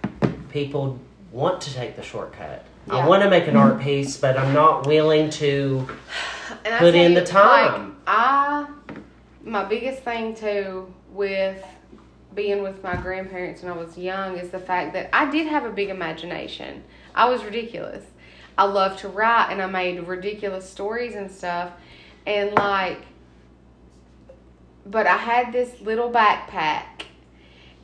[0.49, 0.97] people
[1.31, 2.65] want to take the shortcut.
[2.89, 5.87] I want to make an art piece, but I'm not willing to
[6.65, 7.89] And Put in you, the time.
[7.89, 8.67] Like, I,
[9.43, 11.63] my biggest thing too with
[12.33, 15.65] being with my grandparents when I was young is the fact that I did have
[15.65, 16.83] a big imagination.
[17.13, 18.05] I was ridiculous.
[18.57, 21.71] I loved to write and I made ridiculous stories and stuff.
[22.25, 23.01] And like,
[24.85, 27.05] but I had this little backpack,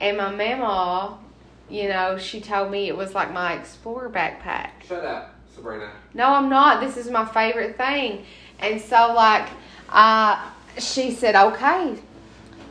[0.02, 1.18] and my mama,
[1.70, 4.72] you know, she told me it was like my explorer backpack.
[4.88, 5.92] Shut up, Sabrina.
[6.14, 6.82] No, I'm not.
[6.82, 8.26] This is my favorite thing.
[8.60, 9.48] And so like
[9.90, 11.96] uh she said, "Okay.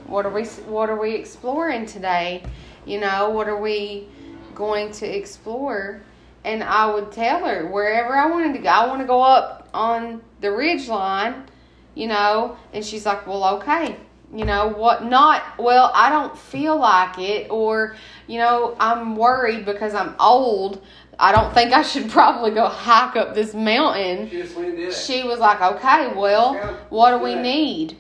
[0.06, 2.44] What are we what are we exploring today?
[2.84, 4.08] You know, what are we
[4.54, 6.02] going to explore?"
[6.44, 8.68] And I would tell her wherever I wanted to go.
[8.68, 11.44] I want to go up on the ridge line,
[11.94, 13.96] you know, and she's like, "Well, okay."
[14.34, 15.04] You know what?
[15.04, 15.90] Not well.
[15.94, 20.82] I don't feel like it, or you know, I'm worried because I'm old.
[21.18, 24.28] I don't think I should probably go hike up this mountain.
[24.28, 24.94] She just went and did it.
[24.94, 26.54] She was like, "Okay, well,
[26.90, 27.96] what do we need?"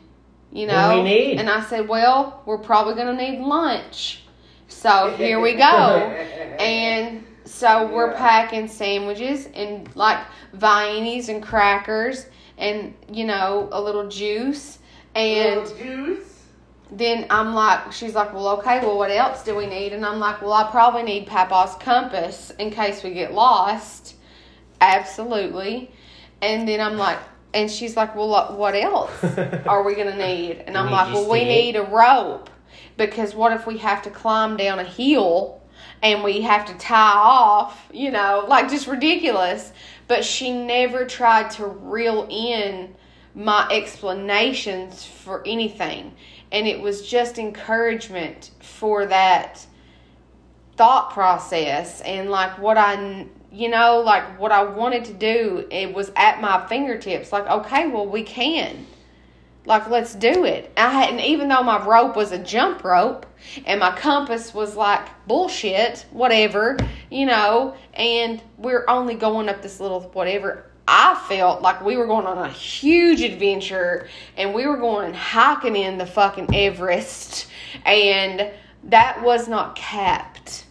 [0.52, 1.38] You What know, do we need?
[1.40, 4.22] and I said, "Well, we're probably gonna need lunch."
[4.68, 6.14] So here we go,
[6.58, 8.18] and so we're Yeah.
[8.18, 10.18] packing sandwiches and like
[10.54, 12.26] vienies and crackers,
[12.58, 14.77] and you know, a little juice,
[15.18, 16.18] and
[16.90, 19.92] then I'm like, she's like, well, okay, well, what else do we need?
[19.92, 24.14] And I'm like, well, I probably need Papa's compass in case we get lost.
[24.80, 25.90] Absolutely.
[26.40, 27.18] And then I'm like,
[27.52, 29.12] and she's like, well, what- what else
[29.66, 30.62] are we going to need?
[30.66, 31.48] And I'm like, well, we stick.
[31.48, 32.48] need a rope
[32.96, 35.60] because what if we have to climb down a hill
[36.02, 39.72] and we have to tie off, you know, like just ridiculous.
[40.06, 42.94] But she never tried to reel in
[43.38, 46.12] my explanations for anything.
[46.50, 49.64] And it was just encouragement for that
[50.76, 55.68] thought process and like what I, you know, like what I wanted to do.
[55.70, 57.30] It was at my fingertips.
[57.30, 58.86] Like, okay, well, we can.
[59.64, 60.72] Like, let's do it.
[60.76, 63.24] I hadn't, even though my rope was a jump rope
[63.66, 66.76] and my compass was like bullshit, whatever,
[67.08, 70.64] you know, and we're only going up this little whatever.
[70.90, 75.76] I felt like we were going on a huge adventure and we were going hiking
[75.76, 77.46] in the fucking Everest
[77.84, 78.50] and
[78.84, 80.64] that was not capped.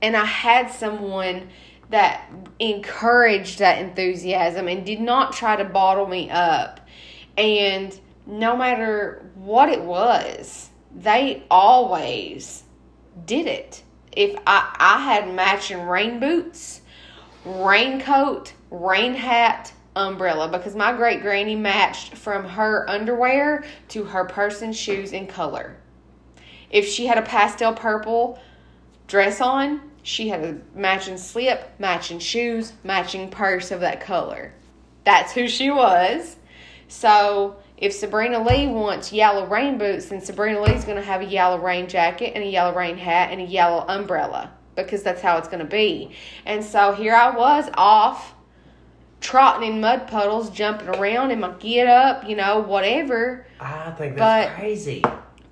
[0.00, 1.50] And I had someone
[1.90, 6.80] that encouraged that enthusiasm and did not try to bottle me up.
[7.36, 12.64] And no matter what it was, they always
[13.26, 13.82] did it.
[14.12, 16.80] If I, I had matching rain boots,
[17.44, 24.76] raincoat, rain hat, umbrella, because my great granny matched from her underwear to her person's
[24.76, 25.76] shoes in color.
[26.70, 28.38] If she had a pastel purple
[29.06, 34.52] dress on, she had a matching slip, matching shoes, matching purse of that color.
[35.04, 36.36] That's who she was.
[36.88, 41.26] So if Sabrina Lee wants yellow rain boots, then Sabrina Lee's going to have a
[41.26, 45.36] yellow rain jacket and a yellow rain hat and a yellow umbrella because that's how
[45.38, 46.10] it's going to be.
[46.46, 48.34] And so here I was off
[49.20, 53.46] trotting in mud puddles, jumping around in my get up, you know, whatever.
[53.60, 55.04] I think that's But- crazy.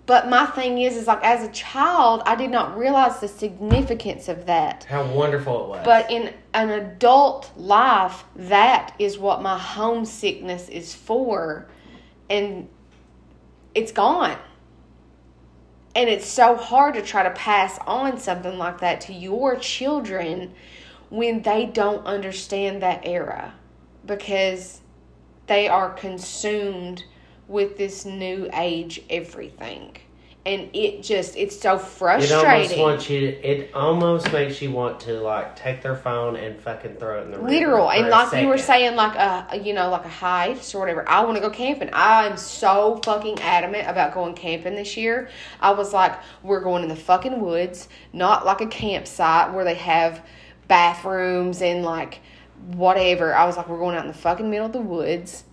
[0.06, 4.28] But my thing is, is like as a child, I did not realize the significance
[4.28, 4.84] of that.
[4.88, 5.80] How wonderful it was.
[5.84, 11.66] But in an adult life, that is what my homesickness is for.
[12.30, 12.68] And
[13.74, 14.36] it's gone.
[15.96, 20.52] And it's so hard to try to pass on something like that to your children
[21.10, 23.54] when they don't understand that era
[24.04, 24.80] because
[25.46, 27.04] they are consumed
[27.48, 29.96] with this new age everything.
[30.46, 32.38] and it just it's so frustrating.
[32.38, 33.20] It almost wants you.
[33.20, 37.24] To, it almost makes you want to like take their phone and fucking throw it
[37.24, 40.62] in the Literal, and like you were saying, like a you know, like a hike
[40.72, 41.06] or whatever.
[41.08, 41.90] I want to go camping.
[41.92, 45.28] I'm so fucking adamant about going camping this year.
[45.60, 49.74] I was like, we're going in the fucking woods, not like a campsite where they
[49.74, 50.24] have
[50.68, 52.20] bathrooms and like
[52.68, 53.34] whatever.
[53.34, 55.44] I was like, we're going out in the fucking middle of the woods.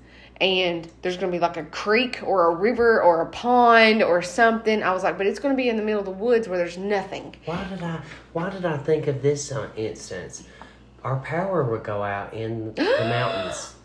[0.41, 4.82] And there's gonna be like a creek or a river or a pond or something.
[4.84, 6.78] I was like, but it's gonna be in the middle of the woods where there's
[6.78, 7.36] nothing.
[7.45, 8.02] Why did I?
[8.34, 10.43] Why did I think of this uh, instance?
[11.04, 13.76] Our power would go out in the mountains.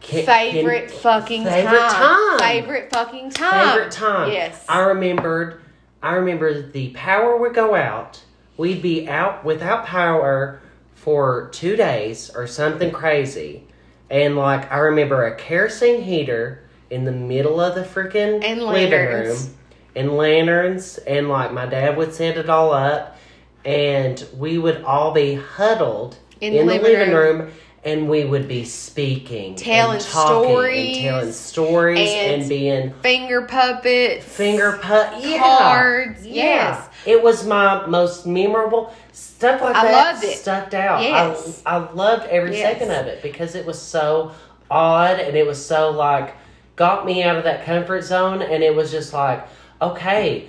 [0.00, 2.38] Can- Favorite can- fucking favorite time.
[2.38, 2.38] time.
[2.38, 3.68] Favorite fucking time.
[3.76, 4.32] favorite time.
[4.32, 4.64] Yes.
[4.68, 5.60] I remembered.
[6.02, 8.22] I remember the power would go out.
[8.58, 10.60] We'd be out without power
[10.94, 13.64] for two days or something crazy,
[14.10, 18.90] and like I remember a kerosene heater in the middle of the freaking And living
[18.90, 19.44] lanterns.
[19.46, 19.54] room,
[19.96, 23.16] and lanterns, and like my dad would set it all up,
[23.64, 27.38] and we would all be huddled In in, the living living room.
[27.42, 27.50] room.
[27.84, 32.92] And we would be speaking, Telling and talking, stories, and telling stories, and and being
[33.02, 34.24] Finger puppets.
[34.24, 35.38] finger put yeah.
[35.38, 36.44] Cards, Yeah.
[36.44, 36.88] yes.
[37.06, 40.36] It was my most memorable stuff like I that loved it.
[40.38, 41.02] stuck out.
[41.02, 41.62] Yes.
[41.64, 42.72] I, I loved every Yes.
[42.78, 44.32] second of it because it was so
[44.70, 46.34] odd and it was so like
[46.76, 49.46] got me out of that comfort zone and it was just like,
[49.80, 50.48] okay,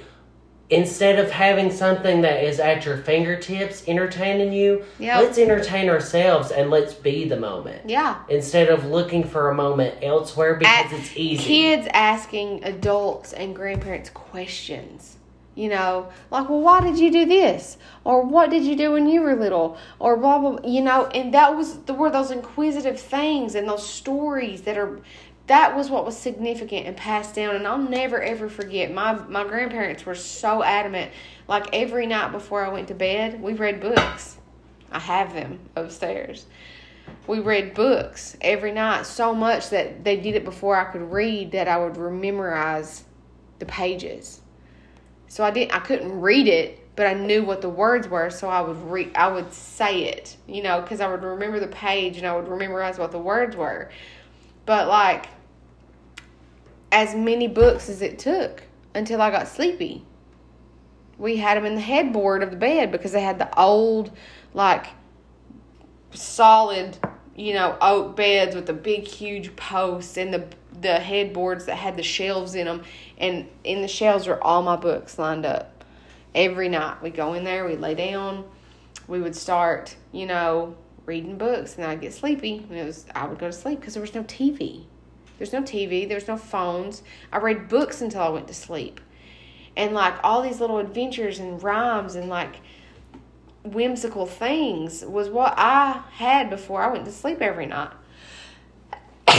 [0.69, 5.21] instead of having something that is at your fingertips entertaining you, Yep.
[5.21, 7.81] let's entertain ourselves and let's be the moment.
[7.89, 8.15] Yeah.
[8.29, 11.43] Instead of looking for a moment elsewhere because At- it's easy.
[11.43, 15.15] Kids asking adults and grandparents questions.
[15.55, 17.77] You know, like, well, why did you do this?
[18.05, 19.75] Or what did you do when you were little?
[19.97, 20.69] Or blah, blah, blah.
[20.69, 24.99] You know, and that was, the, were those inquisitive things and those stories that are,
[25.49, 27.55] that was what was significant and passed down.
[27.55, 28.93] And I'll never, ever forget.
[28.93, 31.11] My, my grandparents were so adamant.
[31.47, 34.37] Like, every night before I went to bed, we read books.
[34.91, 36.45] I have them upstairs
[37.27, 41.51] we read books every night so much that they did it before I could read
[41.51, 43.03] that I would memorize
[43.59, 44.41] the pages.
[45.27, 48.49] So I didn't I couldn't read it, but I knew what the words were, so
[48.49, 52.17] I would read I would say it, you know, cuz I would remember the page
[52.17, 53.89] and I would memorize what the words were.
[54.65, 55.27] But like
[56.91, 58.63] as many books as it took
[58.95, 60.03] until I got sleepy.
[61.17, 64.11] We had them in the headboard of the bed because they had the old
[64.53, 64.87] like
[66.11, 66.97] solid,
[67.35, 70.47] you know, oak beds with the big huge posts and the
[70.81, 72.83] the headboards that had the shelves in them
[73.17, 75.83] and in the shelves were all my books lined up.
[76.33, 78.45] Every night we go in there, we lay down,
[79.07, 82.65] we would start, you know, reading books and I'd get sleepy.
[82.69, 84.85] And it was I would go to sleep because there was no TV.
[85.39, 87.01] There's no TV, there's no phones.
[87.31, 88.99] I read books until I went to sleep.
[89.75, 92.57] And like all these little adventures and rhymes and like
[93.63, 97.91] whimsical things was what I had before I went to sleep every night.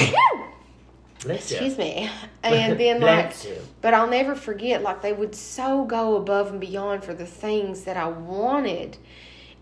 [1.28, 2.08] Excuse me.
[2.42, 3.34] And then like
[3.82, 7.84] but I'll never forget like they would so go above and beyond for the things
[7.84, 8.96] that I wanted.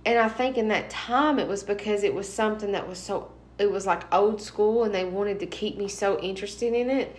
[0.06, 3.32] And I think in that time it was because it was something that was so
[3.58, 7.16] it was like old school and they wanted to keep me so interested in it.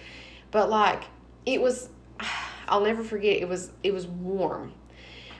[0.51, 1.03] But like
[1.45, 1.89] it was
[2.67, 4.73] I'll never forget it was it was warm.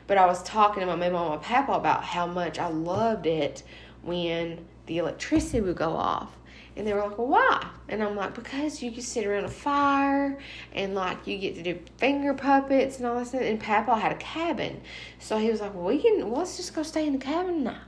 [0.08, 3.62] But I was talking to my mom and papa about how much I loved it
[4.02, 6.36] when the electricity would go off.
[6.76, 7.68] And they were like, well, why?
[7.90, 10.40] And I'm like, because you can sit around a fire
[10.74, 13.42] and like you get to do finger puppets and all that stuff.
[13.42, 14.82] And Papa had a cabin.
[15.20, 17.60] So he was like, well, we can, well, let's just go stay in the cabin
[17.60, 17.82] tonight.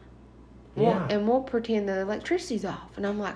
[0.75, 1.07] We'll- Yeah.
[1.09, 2.97] And we'll pretend the electricity's off.
[2.97, 3.35] And I'm like,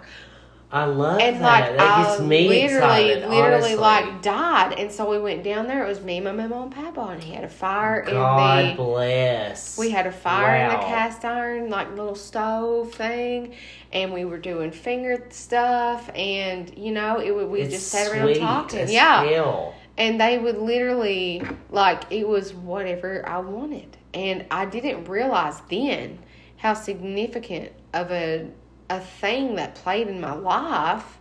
[0.71, 1.41] I love and that.
[1.69, 3.29] like that I gets me literally, excited.
[3.29, 3.75] literally honestly.
[3.75, 4.73] like died.
[4.79, 5.85] And so we went down there.
[5.85, 8.75] It was me, my mom, and Papa, and he had a fire God in the.
[8.75, 9.77] bless.
[9.77, 13.53] We had a fire in the cast iron, like little stove thing,
[13.93, 18.11] and we were doing finger stuff, and you know, it would we It's just sat
[18.11, 19.23] around talking, yeah.
[19.23, 19.75] hell.
[19.97, 26.19] And they would literally like it was whatever I wanted, and I didn't realize then
[26.57, 28.49] how significant of a
[28.89, 31.17] a thing that played in my life.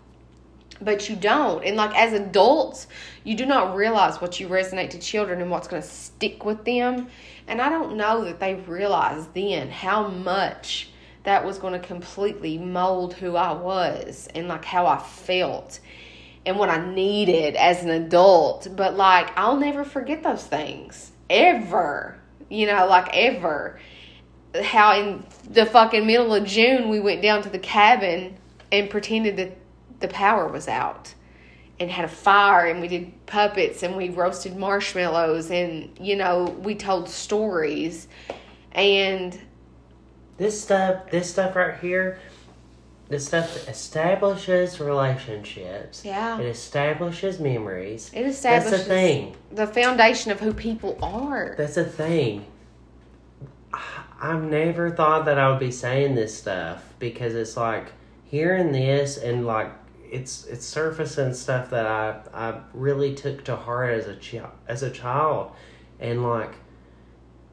[0.81, 1.65] But you don't.
[1.65, 2.89] And like as adults,
[3.23, 6.65] you do not realize what you resonate to children and what's going to stick with
[6.65, 7.09] them.
[7.47, 10.91] And I don't know that they realized then how much
[11.23, 15.79] that was going to completely mold who I was and like how I felt
[16.45, 18.69] and what I needed as an adult.
[18.75, 22.19] But like, I'll never forget those things ever.
[22.51, 23.79] You know, like ever.
[24.63, 28.37] How in the fucking middle of June we went down to the cabin
[28.71, 29.57] and pretended that
[30.01, 31.15] the power was out.
[31.81, 36.45] and had a fire and we did puppets and we roasted marshmallows and you know
[36.63, 38.07] we told stories
[38.73, 39.41] and
[40.37, 42.21] This stuff, this stuff right here,
[43.09, 46.05] this stuff establishes relationships.
[46.05, 46.39] Yeah.
[46.41, 48.11] It establishes memories.
[48.15, 49.37] it establishes That's the thing.
[49.53, 51.55] the foundation of who people are.
[51.59, 52.47] That's the thing.
[54.25, 57.93] I've never thought that I would be saying this stuff because it's like
[58.25, 59.71] hearing this and like
[60.11, 64.83] it's it's surfacing stuff that I I really took to heart as a child as
[64.83, 65.53] a child,
[66.01, 66.55] and like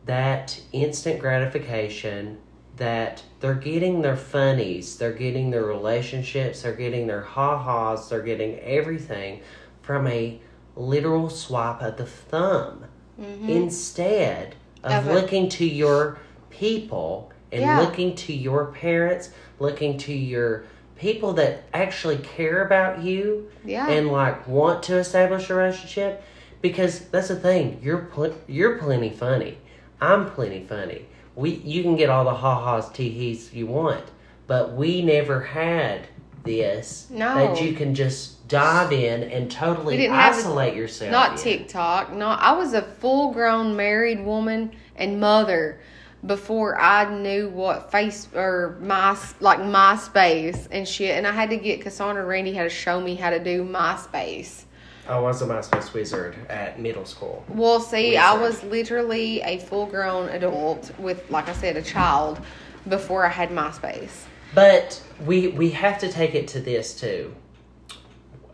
[0.05, 2.37] that instant gratification
[2.77, 8.21] that they're getting their funnies, they're getting their relationships, they're getting their ha ha's, they're
[8.21, 9.41] getting everything
[9.81, 10.39] from a
[10.77, 12.85] literal swipe of the thumb
[13.19, 13.49] mm-hmm.
[13.49, 16.17] instead of, Of looking to your
[16.51, 17.79] people and Yeah.
[17.79, 19.29] looking to your parents,
[19.59, 20.63] looking to your
[20.95, 23.89] people that actually care about you Yeah.
[23.89, 26.23] and like want to establish a relationship
[26.61, 29.57] because that's the thing you're pl- you're plenty funny
[29.99, 34.03] i'm plenty funny we you can get all the ha-has tee-hees you want
[34.45, 36.01] but we never had
[36.43, 37.33] this No.
[37.33, 41.31] that you can just dive in and totally We didn't have it- isolate yourself Not
[41.31, 41.37] in.
[41.37, 42.13] TikTok.
[42.13, 45.79] No, I was a full grown married woman and mother
[46.25, 51.17] before I knew what face or my like MySpace and shit.
[51.17, 54.65] And I had to get Cassandra Randy had to show me how to do MySpace.
[55.07, 59.87] i was a myspace wizard at middle school Well, see, I was literally a full
[59.87, 62.39] grown adult with, like I said, a child
[62.87, 64.25] before I had MySpace.
[64.53, 67.33] But we we have to take it to this too.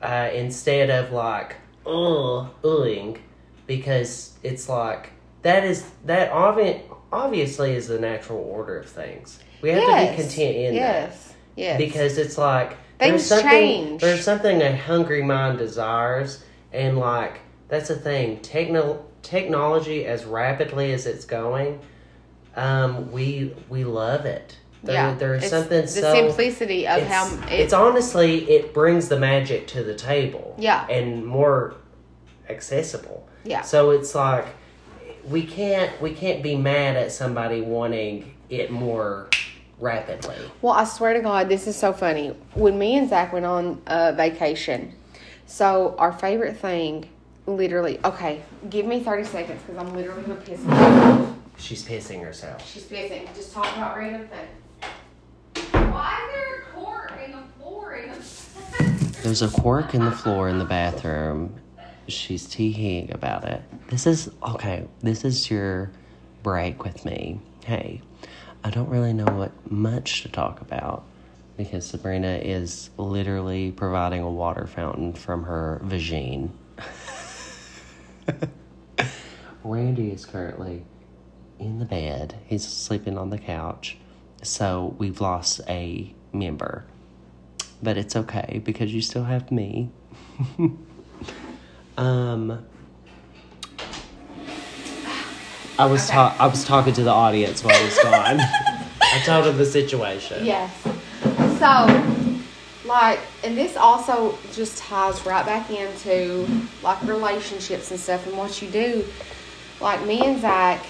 [0.02, 1.56] Uh, instead of like
[1.86, 3.18] uh oohing,
[3.66, 5.12] because it's like
[5.42, 9.40] that is that obvi- obviously is the natural order of things.
[9.62, 11.28] We have to be content in yes.
[11.28, 11.78] that Yes.
[11.80, 14.02] because it's like Things there's something change.
[14.02, 18.40] there's something a hungry mind desires, and like that's the thing.
[18.42, 21.80] Techno technology as rapidly as it's going,
[22.56, 24.58] um, we we love it.
[24.84, 29.20] There, yeah, there's something the so simplicity of it's, how it's honestly it brings the
[29.20, 30.56] magic to the table.
[30.60, 30.88] Yeah.
[30.88, 31.76] and more
[32.50, 33.28] accessible.
[33.44, 33.62] Yeah.
[33.62, 34.46] So it's like
[35.30, 39.28] we can't we can't be mad at somebody wanting it more
[39.80, 40.36] rapidly.
[40.62, 42.36] Well, I swear to God, this is so funny.
[42.54, 44.94] When me and Zach went on uh, vacation,
[45.46, 47.08] so our favorite thing,
[47.46, 51.36] literally, okay, give me 30 seconds because I'm literally going to piss myself.
[51.58, 52.68] She's pissing herself.
[52.68, 53.34] She's pissing.
[53.36, 55.72] Just talk about random things.
[55.74, 60.12] Why is there a cork in the floor in the There's a quirk in the
[60.12, 61.56] floor in the bathroom.
[62.08, 63.62] She's teeing about it.
[63.90, 64.88] This is okay.
[65.02, 65.92] This is your
[66.44, 67.40] break with me.
[67.66, 68.02] Hey,
[68.64, 71.04] I don't really know what much to talk about
[71.58, 76.52] because Sabrina is literally providing a water fountain from her vagine.
[79.64, 80.86] Randy is currently
[81.60, 82.36] in the bed.
[82.46, 83.98] He's sleeping on the couch.
[84.44, 86.86] So we've lost a member.
[87.82, 89.90] But it's okay because you still have me.
[91.98, 92.64] um
[95.80, 96.14] I was Okay.
[96.16, 98.40] ta- I was talking to the audience while I was gone.
[99.02, 100.44] I told them the situation.
[100.46, 100.72] Yes.
[101.60, 106.48] So, like, and this also just ties right back into
[106.82, 109.06] like relationships and stuff and what you do.
[109.80, 110.84] Like me and Zach,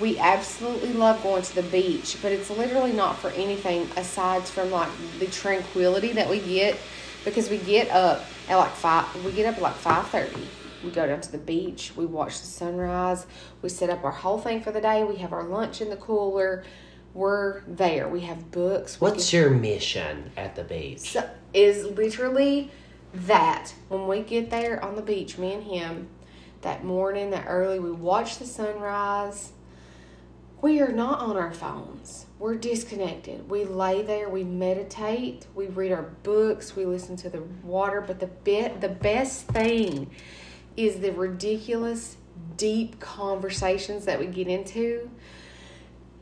[0.00, 4.70] we absolutely love going to the beach, but it's literally not for anything aside from
[4.70, 4.90] like
[5.20, 6.76] the tranquility that we get
[7.24, 9.24] because we get up at like five.
[9.24, 10.46] We get up at like five thirty.
[10.84, 11.92] We go down to the beach.
[11.96, 13.26] We watch the sunrise.
[13.62, 15.02] We set up our whole thing for the day.
[15.04, 16.64] We have our lunch in the cooler.
[17.14, 18.08] We're there.
[18.08, 19.00] We have books.
[19.00, 21.12] We What's your mission at the beach?
[21.12, 22.70] so, is literally
[23.14, 26.08] that when we get there on the beach, me and him,
[26.62, 29.52] that morning, that early, we watch the sunrise.
[30.60, 32.23] We are not on our phones.
[32.44, 33.48] We're disconnected.
[33.48, 38.02] We lay there, we meditate, we read our books, we listen to the water.
[38.02, 40.10] But the bit, the best thing
[40.76, 42.18] is the ridiculous,
[42.58, 45.08] deep conversations that we get into.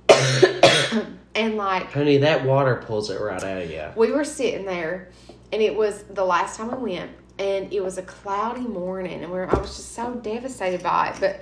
[1.34, 3.88] and like Honey, that water pulls it right out of you.
[3.96, 5.10] we were sitting there
[5.52, 7.10] and it was the last time we went
[7.40, 11.08] and it was a cloudy morning and we were, I was just so devastated by
[11.08, 11.40] it but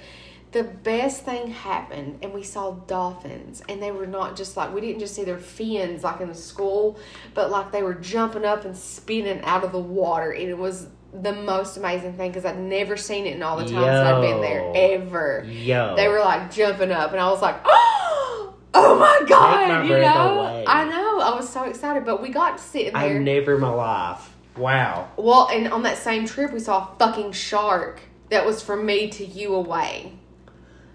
[0.52, 4.80] the best thing happened and we saw dolphins and they were not just like we
[4.80, 6.98] didn't just see their fins like in the school
[7.34, 10.88] but like they were jumping up and spinning out of the water and it was
[11.12, 14.22] the most amazing thing because I'd never seen it in all the times that I've
[14.22, 15.94] been there ever Yo.
[15.96, 20.00] they were like jumping up and I was like oh oh my god my you
[20.00, 20.64] know away.
[20.66, 23.60] I know I was so excited but we got to sit there I've never in
[23.60, 25.08] my life Wow.
[25.16, 29.08] Well, and on that same trip, we saw a fucking shark that was from me
[29.10, 30.18] to you away.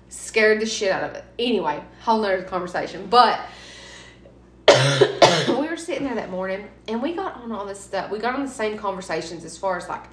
[0.10, 1.24] Scared the shit out of it.
[1.40, 3.08] Anyway, whole nother conversation.
[3.10, 3.40] But
[5.50, 8.12] we were sitting there that morning and we got on all this stuff.
[8.12, 10.06] We got on the same conversations as far as like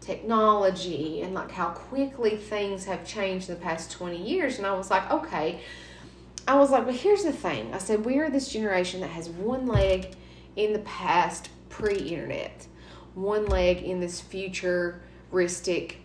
[0.00, 4.58] technology and like how quickly things have changed in the past 20 years.
[4.58, 5.60] And I was like, okay.
[6.48, 7.74] I was like, but here's the thing.
[7.74, 10.14] I said, we are this generation that has one leg
[10.54, 12.66] in the past pre internet,
[13.14, 15.98] one leg in this futuristic,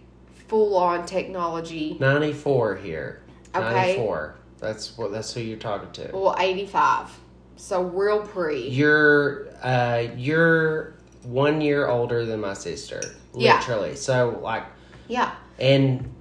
[0.47, 1.95] full on technology.
[1.99, 3.20] 94 here.
[3.55, 3.95] Okay.
[3.95, 4.35] 94.
[4.59, 6.11] That's what that's who you're talking to.
[6.13, 7.09] Well, 85.
[7.55, 8.67] So real pre.
[8.69, 10.93] You're uh you're
[11.23, 13.01] one year older than my sister.
[13.35, 13.59] Yeah.
[13.59, 13.95] Literally.
[13.95, 14.63] So like
[15.07, 15.33] Yeah.
[15.59, 16.13] and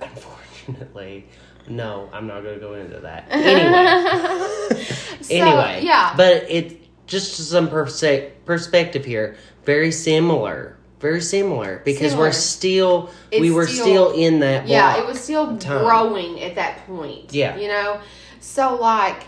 [0.00, 1.26] unfortunately
[1.68, 3.26] no, I'm not gonna go into that.
[3.30, 4.82] Anyway.
[5.22, 5.80] So, anyway.
[5.82, 6.14] yeah.
[6.16, 9.36] But it just some perse- perspective here.
[9.64, 10.75] Very similar.
[11.00, 11.82] Very similar.
[11.84, 12.28] Because Similar.
[12.28, 15.84] we're still we were still- still in that Yeah, it was still time.
[15.84, 17.32] growing at that point.
[17.34, 17.56] Yeah.
[17.56, 18.00] You know?
[18.40, 19.24] So, like,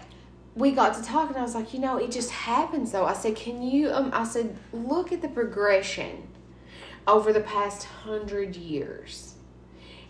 [0.54, 1.36] we got to talking.
[1.36, 3.04] I was like, you know, it just happens though.
[3.04, 6.28] I said, can you, um, I said, look at the progression
[7.06, 9.34] over the past hundred years.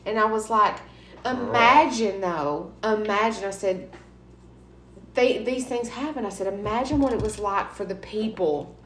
[0.06, 0.76] And I was like,
[1.24, 3.90] imagine though, imagine, I said,
[5.14, 6.24] they, these things happen.
[6.24, 8.76] I said, imagine what it was like for the people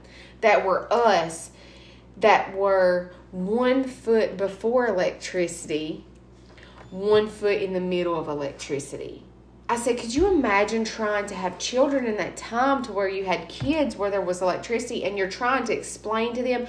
[0.40, 1.50] that were us
[2.18, 6.04] that were one foot before electricity,
[6.90, 9.22] one foot in the middle of electricity.
[9.68, 13.24] I said, could you imagine trying to have children in that time to where you
[13.24, 16.66] had kids where there was electricity and you're trying to explain to them,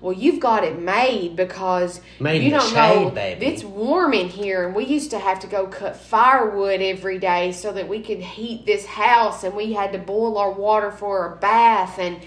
[0.00, 3.44] well, you've got it made because Made you don't shade, know baby.
[3.46, 7.52] it's warm in here and we used to have to go cut firewood every day
[7.52, 11.34] so that we could heat this house and we had to boil our water for
[11.34, 12.20] a bath and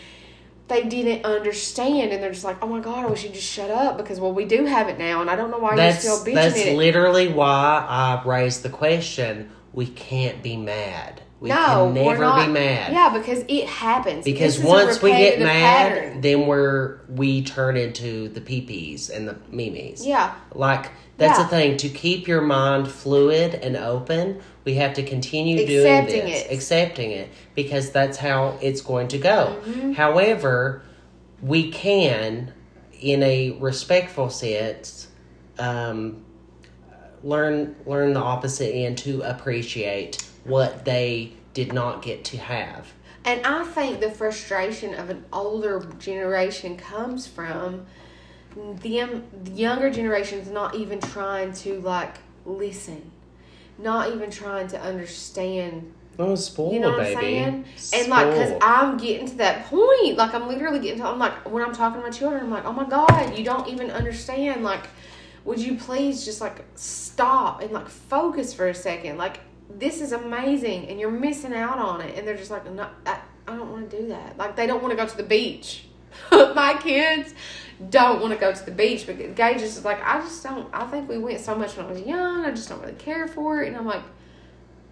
[0.71, 3.69] they didn't understand and they're just like, oh my god, I wish you'd just shut
[3.69, 6.15] up because well we do have it now and I don't know why That's you're
[6.15, 6.75] still bitching that's it.
[6.77, 9.51] literally why I raised the question.
[9.73, 11.21] We can't be mad.
[11.39, 12.45] We no, can never we're not.
[12.45, 12.91] be mad.
[12.93, 14.23] Yeah, because it happens.
[14.25, 16.21] Because This is a once we get mad, pattern.
[16.21, 20.05] then we're we turn into the peepees and the memes.
[20.05, 20.91] yeah, Like
[21.21, 21.43] that's Yeah.
[21.43, 21.77] the thing.
[21.77, 26.51] To keep your mind fluid and open, we have to continue doing this, it.
[26.51, 29.55] accepting it, because that's how it's going to go.
[29.63, 29.91] Mm-hmm.
[29.93, 30.81] However,
[31.41, 32.51] we can,
[32.99, 35.07] in a respectful sense,
[35.59, 36.23] um,
[37.23, 42.87] learn learn the opposite end to appreciate what they did not get to have.
[43.23, 47.85] And I think the frustration of an older generation comes from
[48.55, 53.11] them the younger generations not even trying to like listen,
[53.77, 55.93] not even trying to understand.
[56.19, 57.39] Oh, spoiled, You know what baby.
[57.39, 58.01] I'm saying?
[58.03, 61.07] And like, cause I'm getting to that point, like I'm literally getting to.
[61.07, 63.67] I'm like, when I'm talking to my children, I'm like, oh my god, you don't
[63.67, 64.63] even understand.
[64.63, 64.87] Like,
[65.45, 69.17] would you please just like stop and like focus for a second?
[69.17, 69.39] Like,
[69.69, 72.17] this is amazing, and you're missing out on it.
[72.17, 74.37] And they're just like, no, I, I don't want to do that.
[74.37, 75.85] Like, they don't want to go to the beach.
[76.31, 77.33] my kids
[77.89, 80.67] don't want to go to the beach, but Gage is just like, I just don't.
[80.73, 82.45] I think we went so much when I was young.
[82.45, 84.03] I just don't really care for it, and I'm like,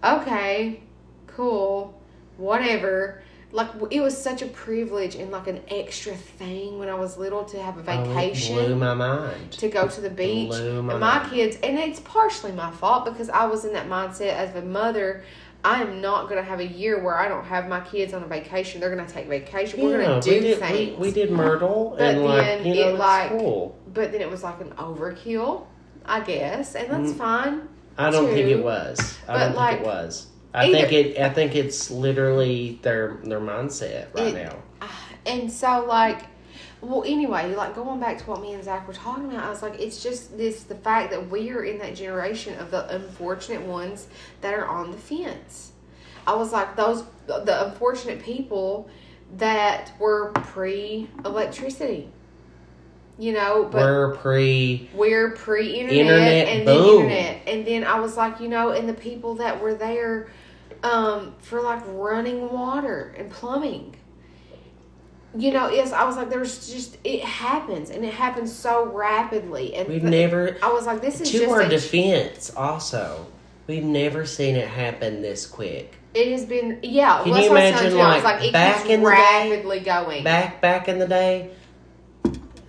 [0.02, 0.80] okay,
[1.26, 2.00] cool,
[2.36, 3.22] whatever.
[3.52, 7.44] Like it was such a privilege and like an extra thing when I was little
[7.46, 9.50] to have a Oh, it vacation blew my mind.
[9.52, 10.50] to go to the beach.
[10.50, 11.30] Blew my and my mind.
[11.32, 15.24] kids, and it's partially my fault because I was in that mindset as a mother.
[15.62, 18.22] I am not going to have a year where I don't have my kids on
[18.22, 18.80] a vacation.
[18.80, 19.82] They're going to take vacation.
[19.82, 20.98] We're going to we do did, things.
[20.98, 23.78] We, we did Myrtle, But and like then you know, it, like, cool.
[23.92, 25.66] But then it was like an overkill,
[26.06, 27.18] I guess, and that's Mm.
[27.18, 27.68] fine.
[27.98, 29.18] I don't think it was.
[29.28, 30.26] I But, don't like, think it was.
[30.54, 31.18] I either- think it.
[31.20, 34.56] I think it's literally their their mindset right It- now.
[35.26, 36.22] And so, like,
[36.82, 39.62] well, anyway, like going back to what me and Zach were talking about, I was
[39.62, 43.62] like, it's just this the fact that we are in that generation of the unfortunate
[43.62, 44.06] ones
[44.40, 45.72] that are on the fence.
[46.26, 48.88] I was like, those, the unfortunate people
[49.36, 52.08] that were pre electricity,
[53.18, 54.88] you know, but We're pre.
[54.94, 57.08] we're pre internet and boom.
[57.08, 57.42] then internet.
[57.48, 60.28] And then I was like, you know, and the people that were there
[60.82, 63.96] um, for like running water and plumbing.
[65.36, 69.74] You know, yes, I was like, there's just it happens and it happens so rapidly.
[69.76, 70.56] And We've the- never.
[70.62, 73.26] I was like, this is To just our a, defense, also,
[73.68, 75.94] we've never seen it happen this quick.
[76.14, 77.22] it has been yeah.
[77.22, 78.00] Can well, you imagine, you.
[78.00, 80.24] I was like, like, it back keeps in the day- rapidly going.
[80.24, 81.50] Back back in the day,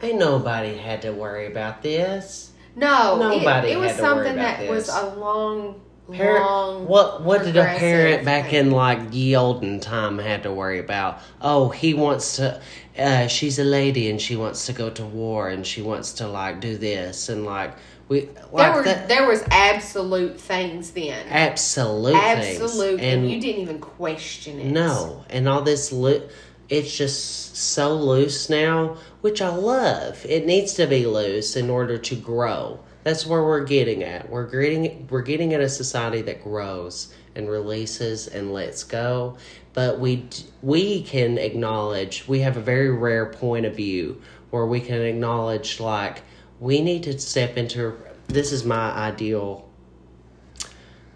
[0.04, 2.52] ain't nobody had to worry about this.
[2.76, 6.88] No, Nobody it, it was had to worry something that was a long Long.
[6.88, 8.68] what what did a parent back thing.
[8.68, 11.20] in like ye olden time had to worry about?
[11.42, 12.60] Oh, he wants to.
[12.98, 16.28] Uh, she's a lady and she wants to go to war and she wants to
[16.28, 17.74] like do this and like
[18.10, 19.08] we like There were that.
[19.08, 21.26] there was absolute things then.
[21.30, 22.62] absolute things.
[22.62, 24.66] Absolute, and, and you didn't even question it.
[24.66, 26.28] No, and all this lo-
[26.68, 30.26] it's just so loose now, which I love.
[30.26, 32.80] It needs to be loose in order to grow.
[33.04, 34.30] That's where we're getting at.
[34.30, 39.38] We're getting we're getting at a society that grows and releases and lets go.
[39.74, 40.28] But we
[40.62, 44.22] we can acknowledge we have a very rare point of view
[44.52, 46.22] where we can acknowledge like
[46.60, 47.98] we need to step into
[48.28, 49.68] this is my ideal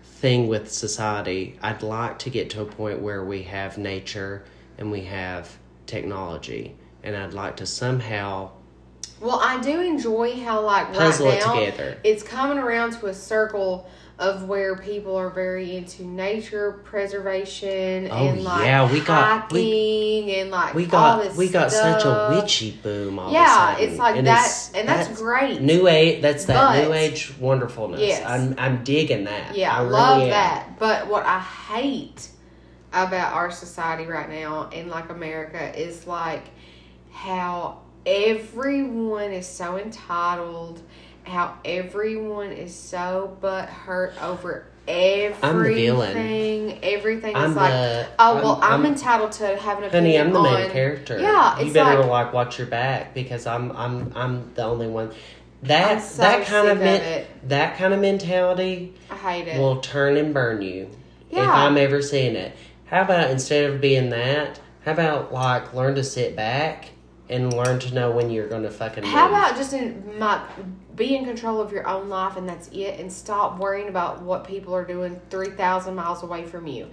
[0.04, 1.60] thing with society.
[1.62, 4.44] I'd like to get to a point where we have nature
[4.78, 5.56] and we have
[5.86, 8.52] technology, and I'd like to somehow
[9.22, 11.98] Well, I do enjoy how like Puzzle right it now together.
[12.04, 18.30] it's coming around to a circle of where people are very into nature preservation Oh,
[18.30, 21.72] and like yeah, we got- hiking we- and like we all got this we got
[21.72, 25.62] such a witchy boom all Yeah, it's like that, and that's, great.
[25.62, 28.00] New age, that's that But- new age wonderfulness.
[28.02, 28.24] Yes.
[28.26, 29.56] I'm I'm digging that.
[29.56, 30.30] Yeah, I, really love am.
[30.30, 30.80] that.
[30.80, 32.30] But what I hate
[32.94, 36.44] about our society right now in like America is like
[37.12, 40.82] how everyone is so entitled,
[41.24, 46.80] how everyone is so butt hurt over I'm everything.
[46.84, 50.28] Everything I'm is like, the- oh well, I'm- I'm, entitled to have an Honey, opinion
[50.28, 51.20] I'm the main character.
[51.20, 55.12] Yeah, you better like like, watch your back because I'm I'm I'm the only one.
[55.64, 57.50] That so that kind of, men- it.
[57.50, 59.60] that kind of mentality I hate it.
[59.60, 60.90] will turn and burn you
[61.32, 61.52] if Yeah.
[61.52, 62.56] I'm ever seeing it.
[62.86, 66.90] How about instead of being that, how about like learn to sit back
[67.30, 69.38] and learn to know when you're gonna fucking How move.
[69.38, 70.42] about just in my
[70.96, 74.48] be in control of your own life and that's it, and stop worrying about what
[74.48, 76.88] people are doing three thousand miles away from you,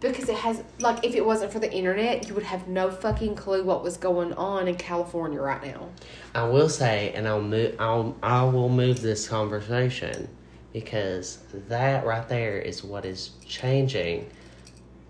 [0.00, 3.34] because it has like if it wasn't for the internet, you would have no fucking
[3.36, 5.88] clue what was going on in California right now.
[6.34, 7.76] I will say, and I'll move.
[7.78, 10.28] I'll I will move this conversation
[10.72, 14.28] because that right there is what is changing.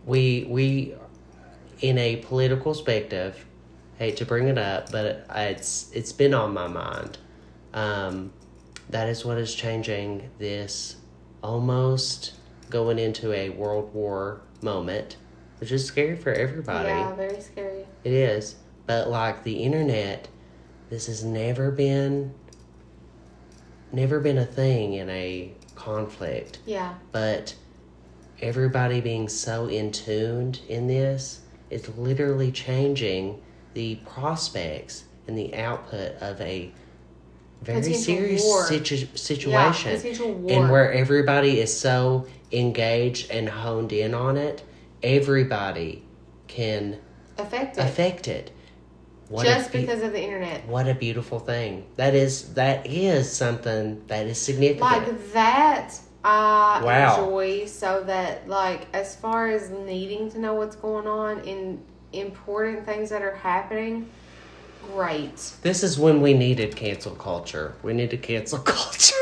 [0.05, 0.95] We we,
[1.81, 3.45] in a political perspective,
[3.99, 7.19] hate to bring it up, but it's it's been on my mind.
[7.73, 8.33] Um,
[8.91, 10.97] that is what is changing this
[11.43, 12.35] almost
[12.71, 15.17] going into a world war moment,
[15.59, 16.89] which is scary for everybody.
[16.89, 17.87] Yeah, very scary.
[18.05, 18.57] It is.
[18.87, 20.29] But like the internet,
[20.91, 22.35] this has never been
[23.93, 26.59] never been a thing in a conflict.
[26.67, 27.55] Yeah, But
[28.43, 31.41] everybody being so in tuned in this,
[31.71, 33.41] it's literally changing
[33.77, 36.73] the prospects and the output of a
[37.61, 40.01] very serious situ- situation.
[40.03, 40.57] Yeah.
[40.57, 44.63] And where everybody is so engaged and honed in on it,
[45.03, 46.03] everybody
[46.49, 46.99] can
[47.37, 48.51] affected affect it.
[49.29, 50.67] What just be- because of the internet.
[50.67, 51.85] what a beautiful thing.
[51.97, 54.81] That is that is something that is significant.
[54.81, 55.93] Like that,
[56.25, 57.25] I Wow.
[57.25, 61.83] enjoy so that like as far as needing to know what's going on in
[62.21, 64.09] important things that are happening,
[64.93, 65.53] great.
[65.63, 67.75] this is when we needed cancel culture.
[67.83, 69.15] We needed cancel culture.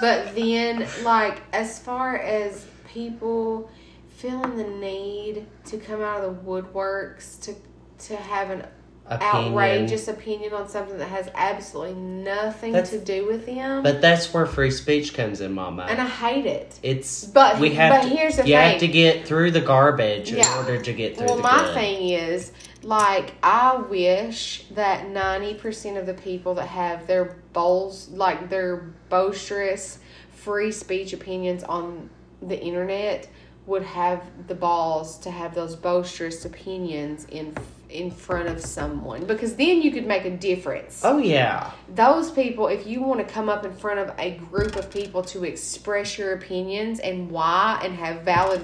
[0.00, 3.70] But then, like, as far as people
[4.08, 7.54] feeling the need to come out of the woodworks to
[7.96, 8.66] to have an
[9.06, 9.52] Opinion.
[9.52, 14.32] outrageous opinion on something that has absolutely nothing That's- to do with them, But that's
[14.32, 15.86] where free speech comes in, Mama.
[15.90, 16.78] and I hate it.
[16.82, 20.32] it's But- we have but to, here's the you have to get through the garbage
[20.32, 21.74] in order to get through Well, my good.
[21.74, 22.52] thing is,
[22.82, 29.98] like, I wish that 90% of the people that have their bowls, like, their boisterous
[30.32, 32.08] free speech opinions on
[32.40, 33.28] the internet
[33.66, 37.54] would have the balls to have those boisterous opinions in
[37.94, 41.70] in front of someone because then you could make a difference Oh yeah.
[41.94, 45.22] those people, if you want to come up in front of a group of people
[45.22, 48.62] to express your opinions and why and have valid,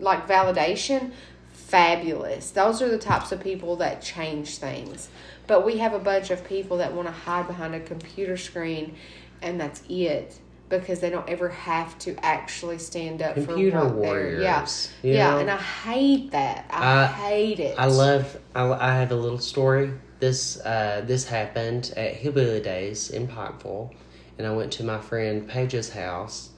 [0.00, 1.12] like validation,
[1.52, 2.50] fabulous.
[2.50, 5.08] Those are the types of people that change things.
[5.46, 8.96] But we have a bunch of people that want to hide behind a computer screen
[9.40, 10.38] and that's it
[10.80, 14.66] because they don't ever have to actually stand up Computer for what they're yeah.
[15.02, 15.38] Yeah, know?
[15.38, 16.66] and I hate that.
[16.70, 17.78] I, I- hate it.
[17.78, 18.36] I love.
[18.54, 19.92] I, I have a little story.
[20.20, 23.92] This uh, this happened at Hillbilly Days in Pikeville,
[24.38, 26.50] and I went to my friend Paige's house,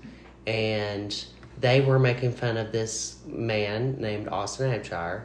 [0.46, 1.24] and
[1.60, 5.24] they were making fun of this man named Austin Abshire,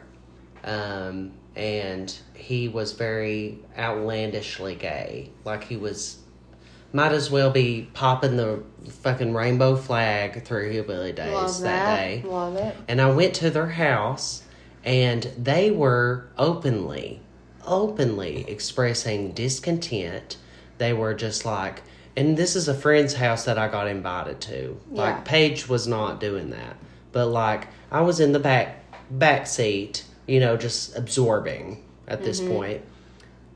[0.64, 5.30] um, and he was very outlandishly gay.
[5.44, 6.18] Like he was
[6.92, 8.62] might as well be popping the
[9.02, 11.96] fucking rainbow flag through Hillbilly Days Love that, that.
[11.96, 12.22] day.
[12.24, 12.76] Love it.
[12.88, 14.42] And I went to their house,
[14.84, 17.20] and they were openly,
[17.64, 20.36] openly expressing discontent.
[20.78, 21.82] They were just like,
[22.16, 24.80] and this is a friend's house that I got invited to.
[24.90, 25.02] Yeah.
[25.02, 26.76] Like Paige was not doing that,
[27.12, 32.40] but like I was in the back back seat, you know, just absorbing at this
[32.40, 32.52] mm-hmm.
[32.52, 32.82] point.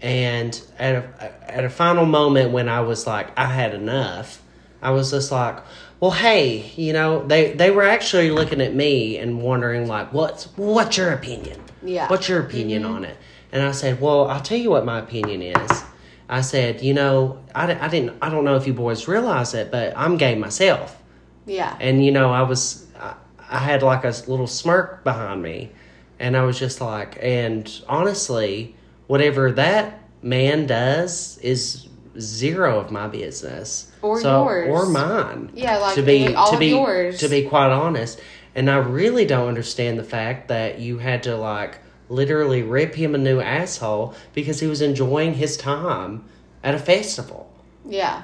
[0.05, 4.43] And at a, at a final moment when I was like, I had enough,
[4.83, 5.61] I was just like,
[5.99, 10.45] well, hey, you know, they, they were actually looking at me and wondering like, what's,
[10.59, 11.59] what's your opinion?
[11.83, 12.07] Yeah.
[12.09, 12.93] What's your opinion mm-hmm.
[12.93, 13.17] on it?
[13.51, 15.85] And I said, well, I'll tell you what my opinion is.
[16.29, 19.71] I said, you know, I, I didn't, I don't know if you boys realize it,
[19.71, 21.01] but I'm gay myself
[21.47, 21.75] Yeah.
[21.81, 23.15] and you know i was I,
[23.49, 25.71] I had like a little smirk behind me
[26.19, 28.75] and i was just like and honestly
[29.07, 31.89] whatever that man does is
[32.19, 34.69] zero of my business Or So- yours.
[34.71, 37.19] or mine Yeah, like, to be all to be yours.
[37.19, 38.21] to be quite honest
[38.55, 41.79] and i really don't understand the fact that you had to like
[42.09, 46.25] literally rip him a new asshole because he was enjoying his time
[46.63, 47.51] at a festival
[47.87, 48.23] yeah.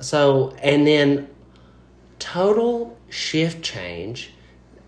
[0.00, 1.28] so, and then
[2.18, 4.32] total shift change.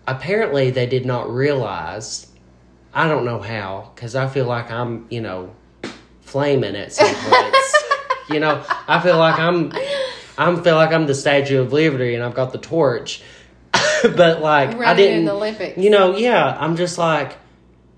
[0.07, 2.27] Apparently, they did not realize.
[2.95, 5.53] I don't know how, because I feel like I'm, you know,
[6.21, 7.83] flaming at some points.
[8.29, 9.73] you know, I feel like I'm,
[10.37, 13.21] I feel like I'm the Statue of Liberty and I've got the torch.
[14.03, 15.19] but like, I didn't.
[15.19, 15.77] in the Olympics.
[15.77, 17.37] You know, yeah, I'm just like,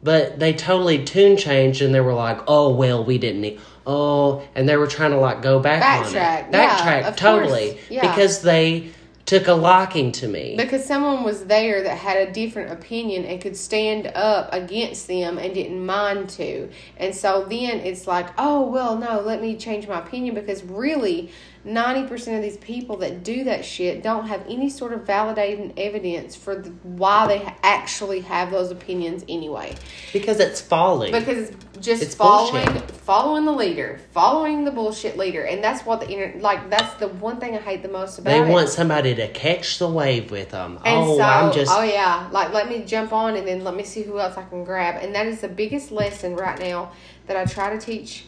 [0.01, 3.59] but they totally tune changed and they were like, oh well, we didn't need.
[3.85, 6.49] Oh, and they were trying to like go back on Backtrack.
[6.49, 6.51] it.
[6.51, 7.79] Backtrack, of totally.
[7.89, 8.09] Yeah.
[8.09, 8.91] because they
[9.27, 10.55] took a liking to me.
[10.55, 15.37] Because someone was there that had a different opinion and could stand up against them
[15.37, 16.69] and didn't mind to.
[16.95, 21.29] And so then it's like, oh, well, no, let me change my opinion because really
[21.65, 26.35] 90% of these people that do that shit don't have any sort of validating evidence
[26.35, 29.75] for the, why they actually have those opinions anyway.
[30.13, 31.11] because it's folly.
[31.11, 32.91] Because just It's following bullshit.
[32.91, 36.69] following the leader, following the bullshit leader, and that's what the inter like.
[36.69, 38.51] That's the one thing I hate the most about they it.
[38.51, 40.79] want somebody to catch the wave with them.
[40.85, 41.71] And oh, so, I'm just.
[41.71, 44.43] oh yeah, like let me jump on and then let me see who else I
[44.43, 45.03] can grab.
[45.03, 46.91] And that is the biggest lesson right now
[47.27, 48.25] that I try to teach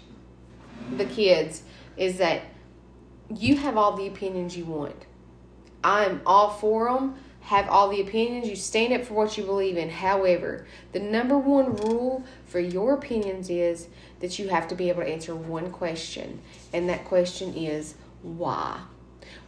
[0.96, 1.64] the kids
[1.98, 2.42] is that
[3.36, 5.06] you have all the opinions you want.
[5.84, 7.16] I'm all for them.
[7.42, 8.48] Have all the opinions.
[8.48, 9.90] You stand up for what you believe in.
[9.90, 13.88] However, the number one rule for your opinions is
[14.20, 16.42] that you have to be able to answer one question,
[16.74, 18.82] and that question is why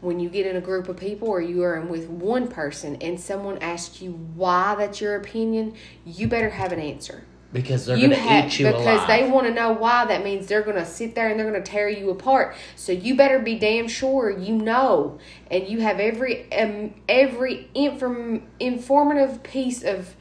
[0.01, 2.97] when you get in a group of people or you are in with one person
[3.01, 5.73] and someone asks you why that's your opinion,
[6.05, 7.23] you better have an answer.
[7.53, 9.07] Because they're going to have eat you because alive.
[9.07, 10.05] they want to know why.
[10.05, 12.55] That means they're going to sit there and they're going to tear you apart.
[12.75, 18.47] So you better be damn sure you know and you have every um, every inform,
[18.59, 20.15] informative piece of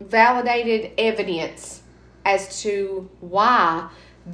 [0.00, 1.82] validated evidence
[2.24, 3.88] as to why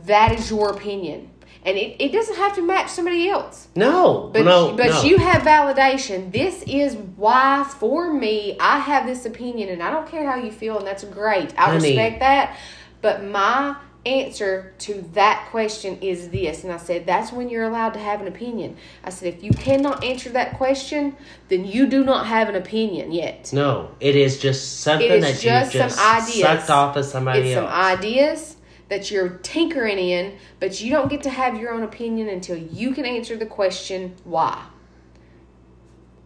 [0.07, 1.29] that is your opinion.
[1.65, 3.69] And it, it doesn't have to match somebody else.
[3.77, 5.03] no, But no, but no.
[5.03, 6.33] you have validation.
[6.33, 10.51] This is why for me I have this opinion and I don't care how you
[10.51, 11.57] feel and that's great.
[11.57, 11.91] I Honey.
[11.91, 12.57] respect that.
[13.01, 17.91] But my answer to that question is this and I said that's when you're allowed
[17.91, 18.77] to have an opinion.
[19.05, 21.17] I said if you cannot answer that question,
[21.49, 23.53] then you do not have an opinion yet.
[23.53, 26.41] No, it is just something It is that just you some just ideas.
[26.41, 28.52] sucked off of somebody It's some ideas
[28.93, 32.93] that you're tinkering in, but you don't get to have your own opinion until you
[32.93, 34.67] can answer the question why.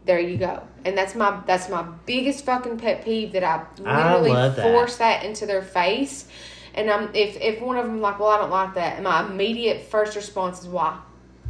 [0.05, 0.67] There you go.
[0.85, 4.65] And that's my that's my biggest fucking pet peeve that I I literally love that.
[4.65, 6.27] force that into their face.
[6.75, 9.83] And I'm if if one of them like, well, I don't like that, my immediate
[9.83, 10.99] first response is why,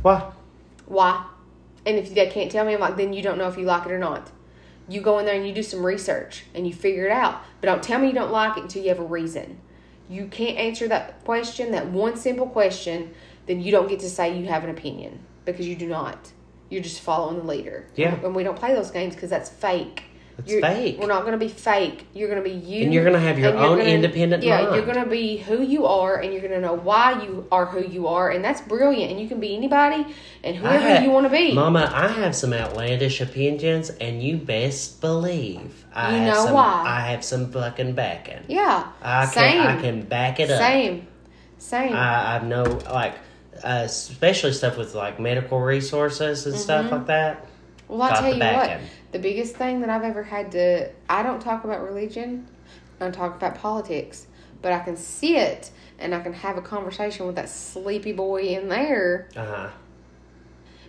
[0.02, 0.30] Why?
[0.84, 1.24] why,
[1.86, 3.86] and if they can't tell me, I'm like, then you don't know if you like
[3.86, 4.30] it or not.
[4.86, 7.40] You go in there and you do some research and you figure it out.
[7.62, 9.60] But don't tell me you don't like it until you have a reason.
[10.08, 13.14] You can't answer that question, that one simple question,
[13.46, 16.32] then you don't get to say you have an opinion because you do not.
[16.68, 17.86] You're just following the leader.
[17.94, 18.14] Yeah.
[18.22, 20.04] And we don't play those games because that's fake.
[20.38, 20.98] It's You're- fake.
[21.00, 22.06] We're not going to be fake.
[22.12, 22.84] You're going to be you.
[22.84, 24.76] And you're gonna have your own gonna- independent Yeah, mind.
[24.76, 27.64] you're going to be who you are, and you're going to know why you are
[27.64, 29.10] who you are, and that's brilliant.
[29.12, 30.06] And you can be anybody
[30.44, 31.54] and whoever you want to be.
[31.54, 36.54] Mama, I have some outlandish opinions, and you best believe I You have know some,
[36.54, 36.82] why.
[36.86, 38.40] I have some fucking backing.
[38.48, 40.60] yeah, I can same, I can back it up.
[40.60, 41.06] same,
[41.56, 41.94] same.
[41.94, 43.14] I, I know like
[43.64, 47.46] uh, especially stuff with like medical resources and stuff like that.
[47.88, 48.86] Well, I Got tell you what, backing.
[49.12, 52.48] the biggest thing that I've ever had to, I don't talk about religion,
[53.00, 54.26] I don't talk about politics,
[54.62, 58.42] but I can see it and I can have a conversation with that sleepy boy
[58.42, 59.28] in there.
[59.36, 59.70] Uh huh.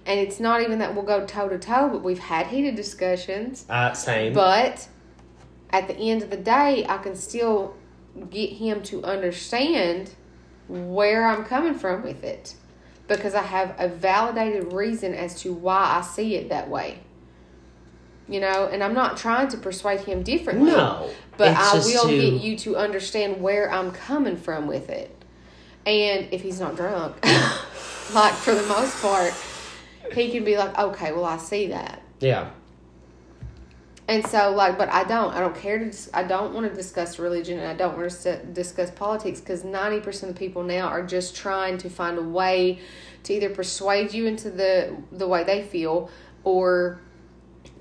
[0.06, 3.66] And it's not even that we'll go toe to toe, but we've had heated discussions.
[3.70, 4.34] Uh, same.
[4.34, 4.88] But
[5.70, 7.76] at the end of the day, I can still
[8.30, 10.16] get him to understand
[10.70, 12.56] where I'm coming from with it
[13.08, 17.00] because I have a validated reason as to why I see it that way.
[18.30, 20.72] You know, and I'm not trying to persuade him differently.
[20.72, 21.10] no.
[21.38, 25.14] But I will to- get you to understand where I'm coming from with it.
[25.86, 27.24] And if he's not drunk,
[28.14, 29.34] like for the most part,
[30.14, 32.02] he can be like, okay, well, I see that.
[32.20, 32.50] Yeah.
[34.10, 35.34] And so, like, but I don't.
[35.34, 35.98] I don't care to.
[36.14, 40.00] I don't want to discuss religion, and I don't want to discuss politics because ninety
[40.00, 42.80] percent of people now are just trying to find a way
[43.24, 46.10] to either persuade you into the the way they feel
[46.46, 47.02] or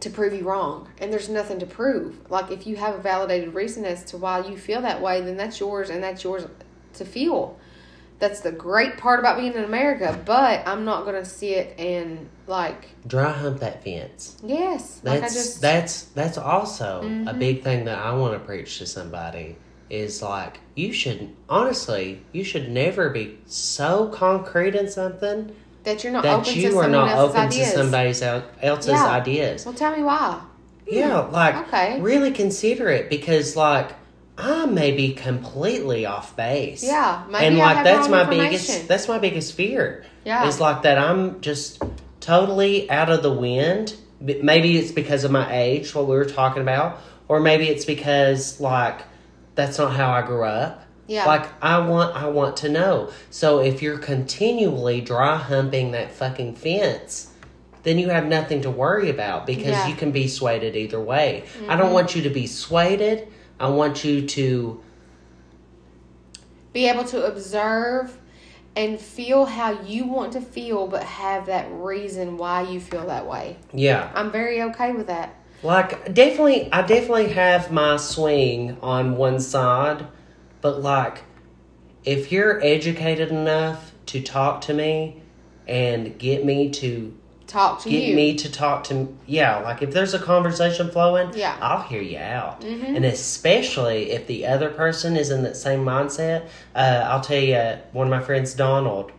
[0.00, 0.88] to prove you wrong.
[0.98, 2.28] And there's nothing to prove.
[2.28, 5.36] Like, if you have a validated reason as to why you feel that way, then
[5.36, 6.44] that's yours, and that's yours
[6.94, 7.56] to feel.
[8.18, 10.18] That's the great part about being in America.
[10.24, 14.38] But I'm not gonna sit and like, Dry hump that fence.
[14.42, 17.38] yes, That's like just that's that's also a Mhm.
[17.38, 19.56] big thing that I want to preach to somebody
[19.90, 25.54] is like you should honestly you should never be so concrete in something
[25.84, 27.70] that you're not that open to you are not open ideas.
[27.72, 28.08] to somebody
[28.66, 29.06] else's Yeah.
[29.06, 29.64] ideas.
[29.64, 30.40] Well, tell me why.
[30.88, 32.00] Yeah, like okay.
[32.00, 33.90] really consider it because like
[34.38, 36.82] I may be completely off base.
[36.84, 40.04] Yeah, maybe and I like that's my biggest that's my biggest fear.
[40.24, 40.46] Yeah.
[40.46, 41.82] It's like that I'm just
[42.20, 43.94] totally out of the wind.
[44.20, 48.60] Maybe it's because of my age, what we were talking about, or maybe it's because
[48.60, 49.00] like
[49.54, 50.82] that's not how I grew up.
[51.06, 51.24] Yeah.
[51.26, 53.10] Like I want I want to know.
[53.30, 57.30] So if you're continually dry humping that fucking fence,
[57.84, 59.86] then you have nothing to worry about because Yeah.
[59.86, 61.44] you can be swayed either way.
[61.44, 61.78] I Mm-hmm.
[61.78, 63.28] don't want you to be swayed.
[63.58, 64.82] I want you to
[66.72, 68.18] Be able to observe
[68.74, 73.26] and feel how you want to feel, but have that reason why you feel that
[73.26, 73.56] way.
[73.72, 74.10] yeah.
[74.14, 75.34] I'm very okay with that.
[75.62, 80.06] Like definitely I definitely have my swing on one side,
[80.60, 81.24] but like
[82.04, 85.22] if you're educated enough to talk to me
[85.66, 87.15] and get me to
[87.46, 88.16] Talk to get you.
[88.16, 91.56] me to talk to yeah, like if there's a conversation flowing, Yeah.
[91.60, 92.62] I'll hear you out.
[92.62, 92.96] Mhm.
[92.96, 96.42] And especially if the other person is in that same mindset,
[96.74, 99.12] uh, I'll tell you one of my friends Donald,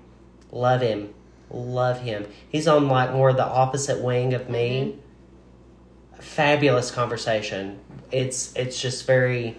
[0.51, 1.13] love him.
[1.49, 2.28] Love him.
[2.49, 6.19] He's on like more the opposite wing of me Mm-hmm.
[6.21, 7.80] fabulous conversation.
[8.11, 9.55] It's it's just very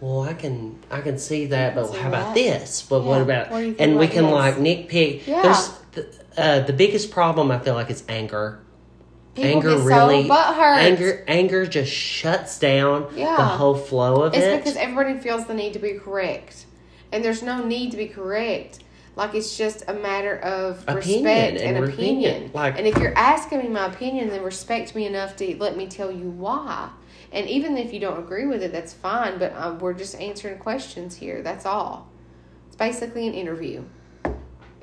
[0.00, 0.22] well.
[0.22, 2.82] I can I can see that, but See how about this?
[2.88, 3.22] But what Yeah.
[3.22, 3.50] about?
[3.50, 4.32] What you and we can this?
[4.32, 5.26] like nitpick.
[5.26, 5.42] Yeah.
[5.42, 6.06] There's the,
[6.36, 8.60] uh, the biggest problem I feel like is anger.
[9.34, 13.36] People anger really so anger anger just shuts down Yeah.
[13.36, 14.38] the whole flow of it.
[14.38, 16.66] It's because everybody feels the need to be correct.
[17.12, 18.80] And there's no need to be correct.
[19.16, 22.30] Like it's just a matter of Opinion respect and and, opinion.
[22.34, 22.50] opinion.
[22.54, 25.86] Like- and if you're asking me my opinion, then respect me enough to let me
[25.86, 26.88] tell you why.
[27.32, 29.38] And even if you don't agree with it, that's fine.
[29.38, 31.42] But uh, we're just answering questions here.
[31.42, 32.08] That's all.
[32.66, 33.84] It's basically an interview.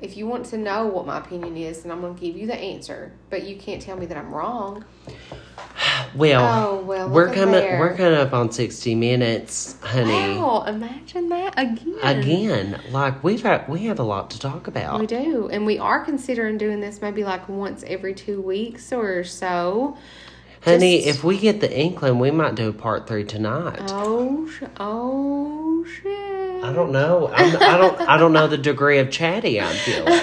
[0.00, 2.46] If you want to know what my opinion is, then I'm going to give you
[2.46, 3.12] the answer.
[3.30, 4.84] But you can't tell me that I'm wrong.
[6.14, 7.80] well, Oh, well, we're coming there.
[7.80, 10.38] we're coming up on sixty minutes, honey.
[10.38, 11.98] Wow, imagine that again.
[12.02, 15.00] Again, like we've had, we have a lot to talk about.
[15.00, 19.24] We do, and we are considering doing this maybe like once every two weeks or
[19.24, 19.96] so.
[20.62, 23.80] Honey, Just- if we get the inkling, we might do part three tonight.
[23.90, 26.37] Oh, oh shit!
[26.62, 27.30] I don't know.
[27.32, 28.00] I'm, I don't.
[28.02, 30.20] I don't know the degree of chatty I'm feeling.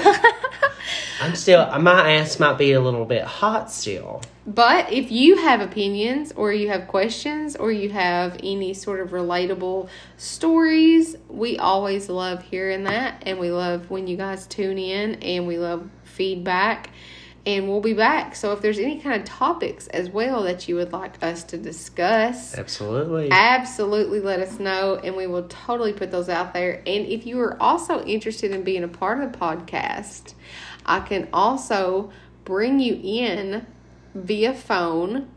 [1.21, 1.65] I'm still.
[1.79, 4.21] My ass might be a little bit hot still.
[4.45, 9.09] But if you have opinions, or you have questions, or you have any sort of
[9.09, 15.15] relatable stories, we always love hearing that, and we love when you guys tune in,
[15.15, 16.89] and we love feedback.
[17.45, 18.35] And we'll be back.
[18.35, 21.57] So if there's any kind of topics as well that you would like us to
[21.57, 23.29] discuss, Absolutely.
[23.31, 27.39] absolutely let us know and we will totally put those out there and if you
[27.39, 30.33] are also interested in being a part of the podcast
[30.85, 32.11] i can also
[32.43, 33.65] bring you in
[34.13, 35.27] via phone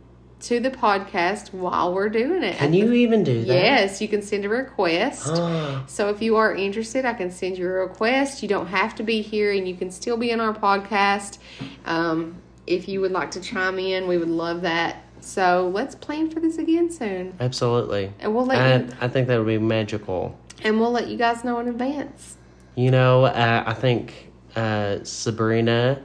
[0.41, 3.47] to the podcast while we're doing it Can you even do that?
[3.55, 7.59] yes you can send a request Ah, so if you are interested, I can send
[7.59, 8.43] you a request.
[8.43, 11.39] You don't have to be here, and you can still be in our podcast.
[11.87, 12.37] Um,
[12.67, 15.03] if you would like to chime in, we would love that.
[15.21, 18.13] So let's plan for this again soon, absolutely.
[18.21, 20.39] and we'll let I, you I think that would be magical.
[20.63, 22.37] and we'll let you guys know in advance.
[22.77, 26.01] You know, uh, I think uh, Sabrina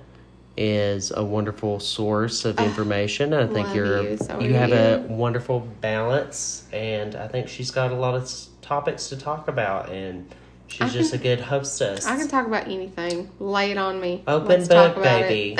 [0.55, 3.33] is a wonderful source of ah, information.
[3.33, 7.91] I think you're you, so you have a wonderful balance, and I think she's got
[7.91, 10.29] a lot of s- topics to talk about, and
[10.67, 12.05] she's I just can- a good hostess.
[12.05, 13.29] I can talk about anything.
[13.39, 14.23] Lay it on me.
[14.27, 15.57] Open Let's book, talk about baby.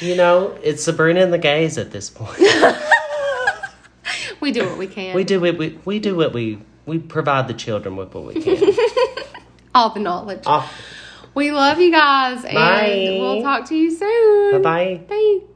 [0.00, 2.38] you know, it's Sabrina and the gays at this point.
[4.40, 5.14] we do what we can.
[5.16, 8.40] we do what we we do what we we provide the children with what we
[8.42, 8.74] can.
[9.74, 10.42] all the knowledge.
[11.34, 12.50] We love you guys, Bye.
[12.50, 14.52] and we'll talk to you soon.
[14.52, 15.00] bye bye.
[15.08, 15.51] Bye.